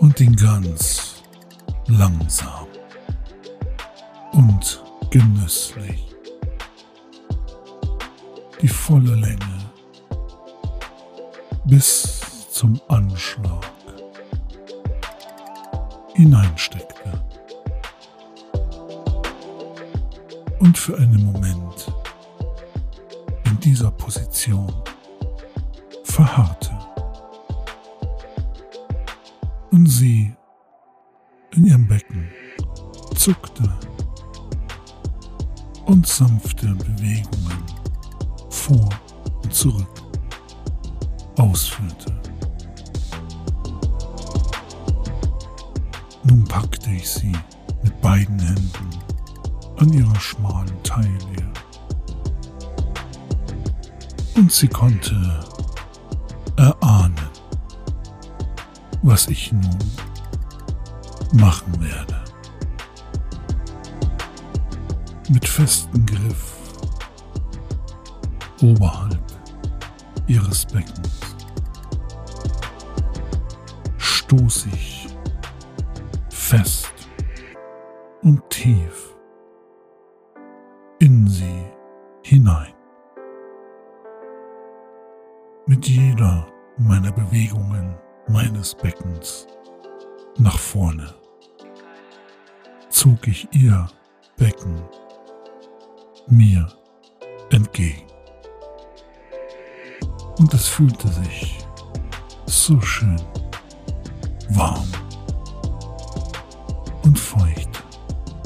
Und 0.00 0.20
ihn 0.20 0.34
ganz 0.34 1.22
langsam 1.86 2.66
und 4.32 4.82
genüsslich 5.10 6.04
die 8.60 8.66
volle 8.66 9.14
Länge 9.14 9.70
bis 11.64 12.20
zum 12.50 12.80
Anschlag 12.88 13.79
hineinsteckte. 16.20 17.12
Und 20.58 20.76
für 20.76 20.96
einen 20.98 21.24
Moment 21.24 21.92
in 23.46 23.58
dieser 23.60 23.90
Position 23.90 24.70
verharrte 26.04 26.78
und 29.70 29.86
sie 29.86 30.34
in 31.52 31.66
ihrem 31.66 31.88
Becken 31.88 32.30
zuckte 33.14 33.72
und 35.86 36.06
sanfte 36.06 36.66
Bewegungen 36.74 37.64
vor 38.50 38.90
und 39.42 39.54
zurück 39.54 40.02
ausführte. 41.38 42.19
Nun 46.30 46.44
packte 46.44 46.92
ich 46.92 47.10
sie 47.10 47.32
mit 47.82 48.00
beiden 48.00 48.38
Händen 48.38 48.90
an 49.78 49.92
ihrer 49.92 50.20
schmalen 50.20 50.80
Taille 50.84 51.52
und 54.36 54.52
sie 54.52 54.68
konnte 54.68 55.40
erahnen, 56.56 57.16
was 59.02 59.26
ich 59.26 59.50
nun 59.50 59.76
machen 61.32 61.72
werde. 61.80 62.22
Mit 65.30 65.48
festem 65.48 66.06
Griff 66.06 66.52
oberhalb 68.62 69.20
ihres 70.28 70.64
Beckens 70.64 71.10
stoß 73.98 74.66
ich 74.66 74.99
fest 76.50 76.92
und 78.22 78.42
tief 78.50 79.14
in 80.98 81.28
sie 81.28 81.64
hinein. 82.24 82.74
Mit 85.66 85.86
jeder 85.86 86.48
meiner 86.76 87.12
Bewegungen 87.12 87.94
meines 88.26 88.74
Beckens 88.74 89.46
nach 90.38 90.58
vorne 90.58 91.14
zog 92.88 93.28
ich 93.28 93.46
ihr 93.52 93.86
Becken 94.36 94.82
mir 96.26 96.66
entgegen. 97.50 98.08
Und 100.38 100.52
es 100.52 100.66
fühlte 100.66 101.06
sich 101.06 101.58
so 102.46 102.80
schön 102.80 103.22
warm 104.48 104.88
und 107.02 107.18
feucht 107.18 107.82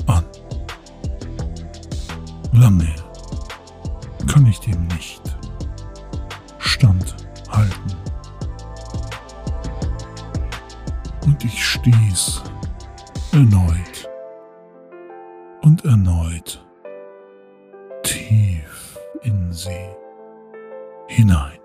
an. 0.06 0.24
Lange 2.52 2.94
kann 4.26 4.46
ich 4.46 4.60
dem 4.60 4.86
nicht 4.88 5.22
standhalten. 6.58 7.96
Und 11.26 11.44
ich 11.44 11.64
stieß 11.64 12.42
erneut 13.32 14.08
und 15.62 15.84
erneut 15.84 16.64
tief 18.02 18.98
in 19.22 19.52
sie 19.52 19.88
hinein. 21.08 21.58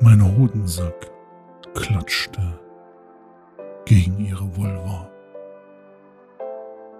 Mein 0.00 0.22
Hodensack 0.36 1.10
klatschte 1.74 2.60
gegen 3.84 4.18
ihre 4.18 4.56
Vulva 4.56 5.10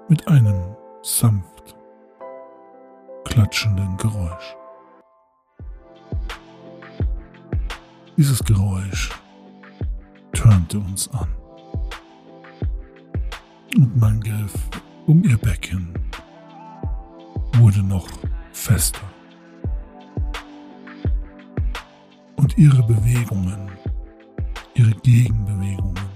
mit 0.08 0.26
einem 0.28 0.76
sanft 1.02 1.74
klatschenden 3.24 3.96
Geräusch. 3.96 4.56
Dieses 8.16 8.44
Geräusch 8.44 9.10
törnte 10.32 10.78
uns 10.78 11.08
an 11.12 11.28
und 13.76 13.96
mein 13.96 14.20
Griff 14.20 14.54
um 15.06 15.24
ihr 15.24 15.38
Becken 15.38 15.94
wurde 17.54 17.82
noch 17.82 18.08
fester. 18.52 19.00
Und 22.36 22.56
ihre 22.58 22.82
Bewegungen, 22.82 23.70
ihre 24.74 24.92
Gegenbewegungen 24.92 26.13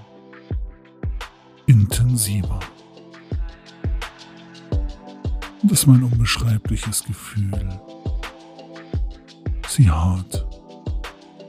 intensiver. 2.08 2.58
Das 5.62 5.80
ist 5.80 5.86
mein 5.86 6.02
unbeschreibliches 6.02 7.04
Gefühl. 7.04 7.80
Sie 9.68 9.90
hart 9.90 10.46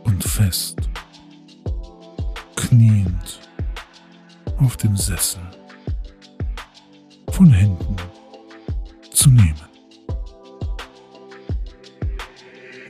und 0.03 0.23
fest, 0.23 0.77
kniend 2.55 3.39
auf 4.57 4.75
dem 4.77 4.97
Sessel 4.97 5.41
von 7.31 7.51
hinten 7.51 7.95
zu 9.13 9.29
nehmen. 9.29 9.55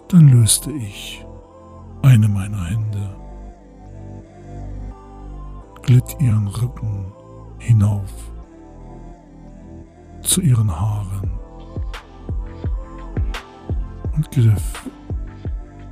Dann 0.08 0.30
löste 0.30 0.72
ich 0.72 1.24
eine 2.02 2.28
meiner 2.28 2.66
Hände, 2.66 3.16
glitt 5.84 6.18
ihren 6.20 6.48
Rücken 6.48 7.19
hinauf 7.70 8.12
zu 10.22 10.42
ihren 10.42 10.72
Haaren 10.72 11.30
und 14.16 14.32
griff 14.32 14.90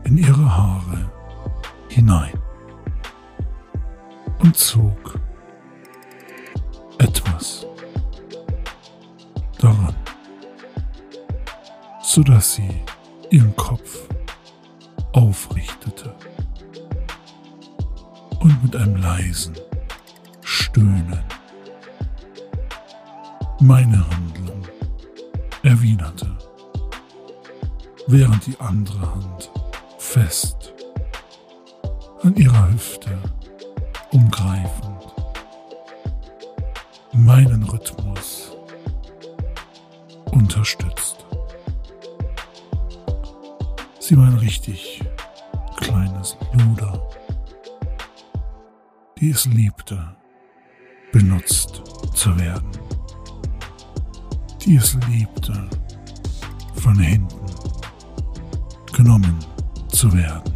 in 0.03 0.17
ihre 0.17 0.57
Haare 0.57 1.11
hinein 1.89 2.33
und 4.39 4.57
zog 4.57 5.19
etwas 6.97 7.67
daran, 9.59 9.95
sodass 12.01 12.55
sie 12.55 12.81
ihren 13.29 13.55
Kopf 13.55 14.07
aufrichtete 15.11 16.15
und 18.39 18.63
mit 18.63 18.75
einem 18.75 18.95
leisen 18.95 19.55
Stöhnen 20.41 21.36
meine 23.59 24.07
Handlung 24.09 24.61
erwiderte, 25.63 26.27
während 28.07 28.45
die 28.45 28.59
andere 28.59 29.13
Hand 29.13 29.49
fest 29.97 30.73
an 32.21 32.35
ihrer 32.35 32.71
Hüfte 32.71 33.17
umgreifend 34.11 34.87
meinen 37.13 37.63
Rhythmus 37.63 38.51
unterstützt. 40.31 41.25
Sie 43.99 44.15
war 44.17 44.27
ein 44.27 44.37
richtig 44.37 45.03
kleines 45.77 46.37
Luder, 46.53 47.09
die 49.19 49.31
es 49.31 49.45
liebte, 49.45 50.15
benutzt 51.11 51.81
zu 52.13 52.37
werden, 52.39 52.86
die 54.67 54.75
es 54.75 54.97
liebte, 55.09 55.69
von 56.73 56.99
hinten 56.99 57.39
genommen 58.91 59.39
zu 59.87 60.11
werden. 60.11 60.53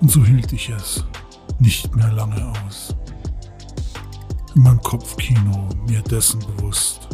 Und 0.00 0.10
so 0.10 0.24
hielt 0.24 0.50
ich 0.54 0.70
es 0.70 1.04
nicht 1.58 1.94
mehr 1.94 2.10
lange 2.12 2.50
aus. 2.64 2.96
In 4.54 4.62
meinem 4.62 4.80
Kopfkino 4.80 5.68
mir 5.86 6.00
dessen 6.00 6.40
bewusst, 6.40 7.08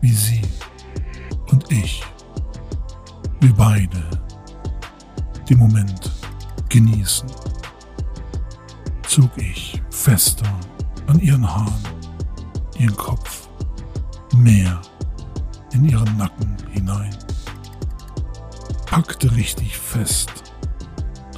wie 0.00 0.12
sie 0.12 0.40
und 1.50 1.70
ich, 1.70 2.02
wir 3.40 3.52
beide, 3.52 4.02
den 5.50 5.58
Moment 5.58 6.10
genießen, 6.70 7.30
zog 9.06 9.36
ich 9.36 9.82
fester 9.90 10.48
an 11.10 11.20
ihren 11.20 11.46
Haaren, 11.46 11.89
ihren 12.80 12.96
Kopf, 12.96 13.48
mehr 14.34 14.80
in 15.72 15.84
ihren 15.84 16.16
Nacken 16.16 16.56
hinein, 16.70 17.14
packte 18.86 19.30
richtig 19.36 19.76
fest 19.76 20.30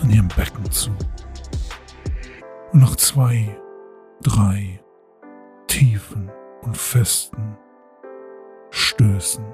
an 0.01 0.11
ihrem 0.11 0.29
Becken 0.29 0.71
zu. 0.71 0.91
Und 2.73 2.81
nach 2.81 2.97
zwei, 2.97 3.57
drei 4.23 4.81
tiefen 5.67 6.31
und 6.63 6.77
festen 6.77 7.57
Stößen 8.71 9.45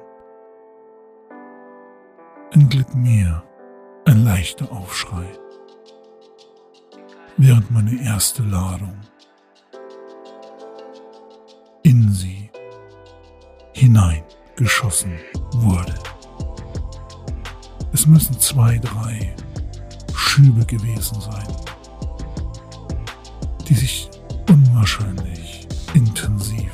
entglitt 2.51 2.95
mir 2.95 3.43
ein 4.05 4.25
leichter 4.25 4.71
Aufschrei, 4.71 5.27
während 7.37 7.71
meine 7.71 8.03
erste 8.03 8.43
Ladung 8.43 9.01
hineingeschossen 13.89 15.19
wurde. 15.53 15.95
Es 17.93 18.07
müssen 18.07 18.39
zwei, 18.39 18.77
drei 18.79 19.35
Schübe 20.15 20.65
gewesen 20.67 21.19
sein, 21.23 21.47
die 23.67 23.75
sich 23.75 24.11
unwahrscheinlich 24.51 25.67
intensiv 25.95 26.71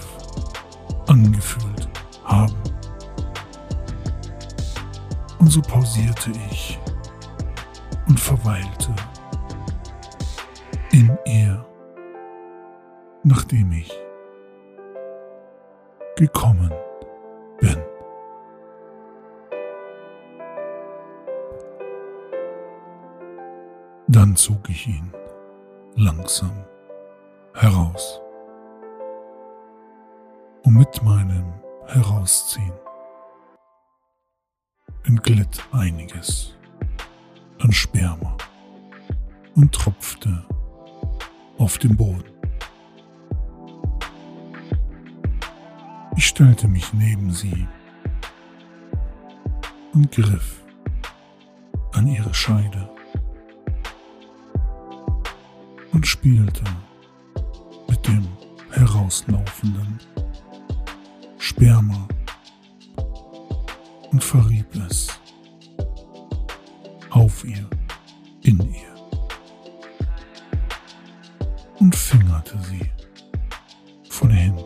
angefühlt 1.06 1.88
haben. 2.24 2.56
Und 5.38 5.52
so 5.52 5.62
pausierte 5.62 6.32
ich 6.50 6.80
und 8.08 8.18
verweilte 8.18 8.92
in 10.90 11.16
ihr, 11.26 11.64
nachdem 13.22 13.70
ich 13.70 13.92
gekommen 16.16 16.72
Dann 24.24 24.36
zog 24.36 24.70
ich 24.70 24.86
ihn 24.86 25.12
langsam 25.96 26.64
heraus. 27.52 28.22
Und 30.62 30.78
mit 30.78 31.02
meinem 31.02 31.44
Herausziehen 31.88 32.72
entglitt 35.02 35.62
einiges 35.72 36.56
an 37.60 37.70
Sperma 37.70 38.34
und 39.56 39.74
tropfte 39.74 40.42
auf 41.58 41.76
den 41.76 41.94
Boden. 41.94 42.32
Ich 46.16 46.28
stellte 46.28 46.66
mich 46.66 46.94
neben 46.94 47.30
sie 47.30 47.68
und 49.92 50.10
griff 50.10 50.62
an 51.92 52.06
ihre 52.06 52.32
Scheide 52.32 52.93
und 56.04 56.08
spielte 56.08 56.64
mit 57.88 58.06
dem 58.06 58.28
herauslaufenden 58.72 59.98
Sperma 61.38 62.06
und 64.10 64.22
verrieb 64.22 64.66
es 64.86 65.08
auf 67.08 67.42
ihr, 67.46 67.66
in 68.42 68.60
ihr 68.60 68.94
und 71.80 71.96
fingerte 71.96 72.58
sie 72.64 72.90
von 74.10 74.28
hinten, 74.28 74.62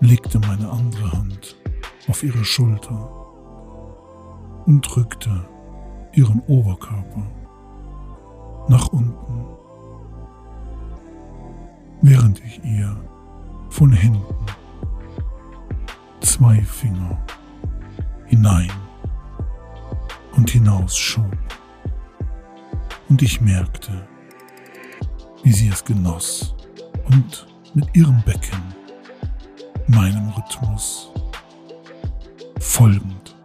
legte 0.00 0.40
meine 0.40 0.68
andere 0.68 1.12
Hand 1.12 1.54
auf 2.08 2.24
ihre 2.24 2.44
Schulter 2.44 3.08
und 4.66 4.80
drückte 4.82 5.48
ihren 6.12 6.40
Oberkörper 6.48 7.43
nach 8.68 8.88
unten, 8.88 9.46
während 12.02 12.42
ich 12.44 12.62
ihr 12.64 12.96
von 13.70 13.92
hinten 13.92 14.46
zwei 16.20 16.60
Finger 16.62 17.18
hinein 18.26 18.70
und 20.36 20.50
hinaus 20.50 20.96
schob. 20.96 21.36
Und 23.08 23.22
ich 23.22 23.40
merkte, 23.40 24.06
wie 25.42 25.52
sie 25.52 25.68
es 25.68 25.84
genoss 25.84 26.54
und 27.06 27.46
mit 27.74 27.94
ihrem 27.94 28.22
Becken 28.22 28.62
meinem 29.86 30.30
Rhythmus 30.30 31.12
folgend 32.58 33.36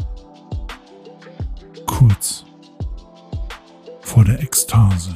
kurz 1.86 2.46
der 4.30 4.44
Ekstase 4.44 5.16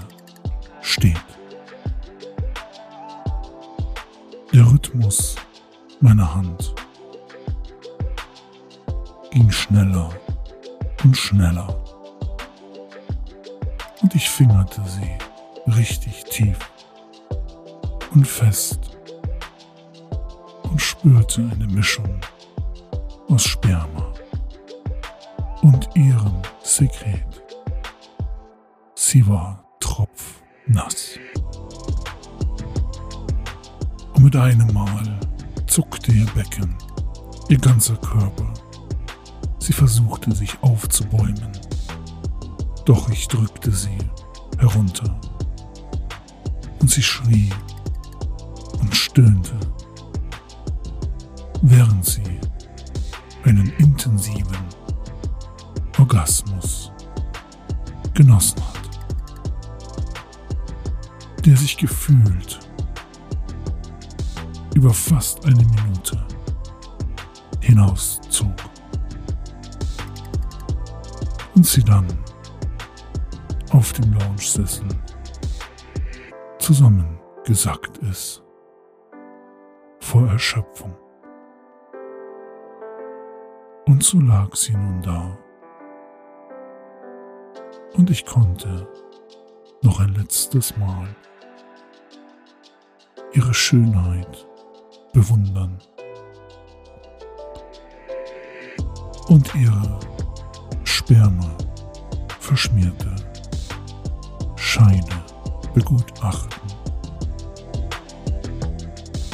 steht. 0.82 1.22
Der 4.52 4.66
Rhythmus 4.66 5.36
meiner 6.00 6.34
Hand 6.34 6.74
ging 9.30 9.52
schneller 9.52 10.10
und 11.04 11.16
schneller. 11.16 11.80
Und 14.02 14.16
ich 14.16 14.28
fingerte 14.28 14.82
sie 14.88 15.72
richtig 15.72 16.24
tief 16.24 16.58
und 18.16 18.28
fest 18.28 18.80
und 20.64 20.82
spürte 20.82 21.48
eine 21.54 21.68
Mischung 21.68 22.20
aus 23.30 23.44
Sperma 23.44 24.12
und 25.62 25.88
ihrem 25.94 26.42
Sekret. 26.64 27.33
Sie 29.14 29.28
war 29.28 29.64
tropfnass. 29.80 31.20
Und 34.16 34.24
mit 34.24 34.36
einem 34.36 34.74
Mal 34.74 35.20
zuckte 35.68 36.12
ihr 36.12 36.26
Becken, 36.34 36.76
ihr 37.48 37.60
ganzer 37.60 37.96
Körper. 37.98 38.52
Sie 39.60 39.72
versuchte 39.72 40.32
sich 40.32 40.58
aufzubäumen, 40.64 41.52
doch 42.86 43.08
ich 43.12 43.28
drückte 43.28 43.72
sie 43.72 44.00
herunter. 44.58 45.22
Und 46.82 46.90
sie 46.90 47.04
schrie 47.04 47.52
und 48.80 48.96
stöhnte, 48.96 49.60
während 51.62 52.04
sie 52.04 52.40
einen 53.44 53.72
intensiven 53.78 54.58
Orgasmus 56.00 56.92
genossen 58.16 58.60
hat, 58.60 58.73
der 61.46 61.58
sich 61.58 61.78
gefühlt 61.78 62.60
über 64.76 64.94
fast 64.94 65.46
eine 65.46 65.64
Minute 65.66 66.26
hinauszog 67.60 68.56
und 71.56 71.66
sie 71.66 71.84
dann 71.84 72.08
auf 73.72 73.94
dem 73.94 74.14
Lounge-Sessel 74.14 74.88
zusammengesackt 76.60 77.98
ist 78.00 78.44
vor 80.00 80.28
Erschöpfung. 80.28 80.96
Und 83.86 84.04
so 84.04 84.20
lag 84.20 84.56
sie 84.56 84.74
nun 84.74 85.02
da. 85.02 85.38
Und 87.96 88.10
ich 88.10 88.26
konnte 88.26 88.88
noch 89.82 90.00
ein 90.00 90.14
letztes 90.16 90.78
Mal 90.78 91.08
ihre 93.34 93.54
Schönheit 93.54 94.48
bewundern 95.12 95.80
und 99.28 99.54
ihre 99.56 100.00
Sperma 100.84 101.50
verschmierte 102.40 103.16
Scheide 104.56 105.24
begutachten. 105.74 106.62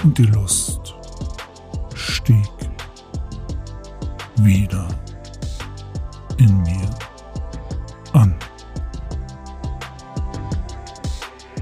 Und 0.04 0.18
die 0.18 0.24
Lust 0.24 0.96
stieg 1.94 2.48
wieder 4.38 4.88
in 6.38 6.62
mir 6.64 6.90
an. 8.14 8.34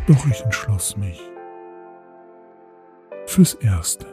Doch 0.06 0.26
ich 0.28 0.42
entschloss 0.42 0.96
mich 0.96 1.20
fürs 3.38 3.54
Erste 3.54 4.08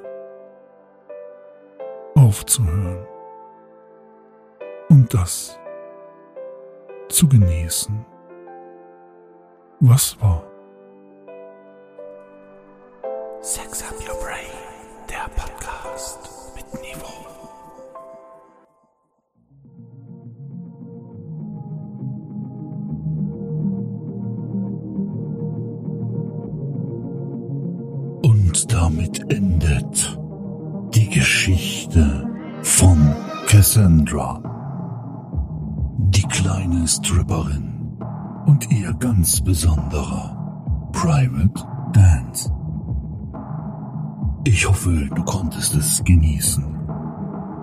aufzuhören 2.15 3.07
und 4.91 5.15
das 5.15 5.59
zu 7.09 7.27
genießen, 7.27 8.05
was 9.81 10.21
war. 10.21 10.45
Sex 13.41 13.83
Cassandra, 34.15 34.41
die 35.99 36.23
kleine 36.23 36.87
Stripperin 36.87 37.99
und 38.47 38.71
ihr 38.71 38.93
ganz 38.95 39.41
besonderer 39.41 40.91
Private 40.93 41.67
Dance. 41.93 42.53
Ich 44.45 44.69
hoffe, 44.69 45.09
du 45.15 45.23
konntest 45.25 45.75
es 45.75 46.05
genießen, 46.05 46.65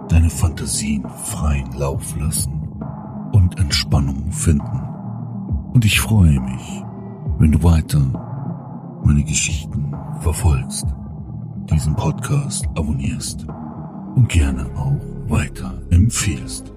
deine 0.09 0.29
Fantasien 0.29 1.07
freien 1.09 1.71
Lauf 1.73 2.15
lassen 2.17 2.59
und 3.31 3.57
Entspannung 3.57 4.31
finden. 4.31 4.81
Und 5.73 5.85
ich 5.85 6.01
freue 6.01 6.39
mich, 6.39 6.83
wenn 7.37 7.53
du 7.53 7.63
weiter 7.63 8.01
meine 9.05 9.23
Geschichten 9.23 9.95
verfolgst, 10.19 10.85
diesen 11.71 11.95
Podcast 11.95 12.67
abonnierst 12.75 13.47
und 14.15 14.27
gerne 14.27 14.65
auch 14.75 15.10
weiter 15.27 15.81
empfiehlst. 15.89 16.71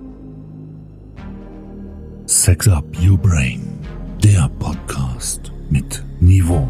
Sex 2.26 2.68
Up 2.68 2.84
Your 3.01 3.18
Brain, 3.18 3.78
der 4.22 4.49
Podcast 4.59 5.53
mit 5.70 6.05
Niveau. 6.20 6.68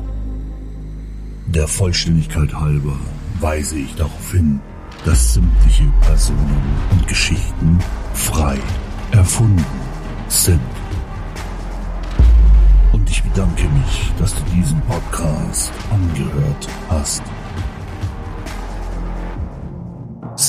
Der 1.46 1.68
Vollständigkeit 1.68 2.52
halber 2.54 2.98
weise 3.40 3.76
ich 3.76 3.94
darauf 3.94 4.32
hin, 4.32 4.60
dass 5.04 5.34
sämtliche 5.34 5.84
Personen 6.00 6.62
und 6.92 7.06
Geschichten 7.06 7.78
frei 8.14 8.58
erfunden 9.12 9.64
sind. 10.28 10.60
Und 12.92 13.08
ich 13.10 13.22
bedanke 13.22 13.64
mich, 13.64 14.12
dass 14.18 14.34
du 14.34 14.42
diesen 14.54 14.80
Podcast 14.82 15.72
angehört 15.90 16.68
hast. 16.88 17.22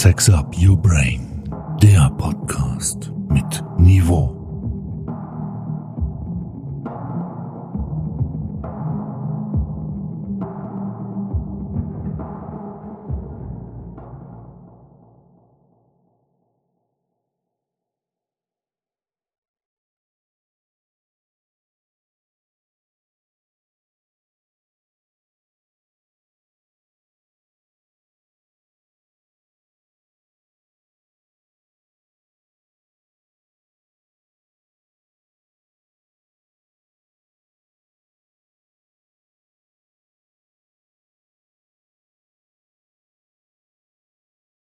Sex 0.06 0.30
Up 0.30 0.56
Your 0.56 0.78
Brain, 0.78 1.50
der 1.82 2.12
Podcast 2.12 3.12
mit 3.28 3.64
Niveau. 3.80 4.35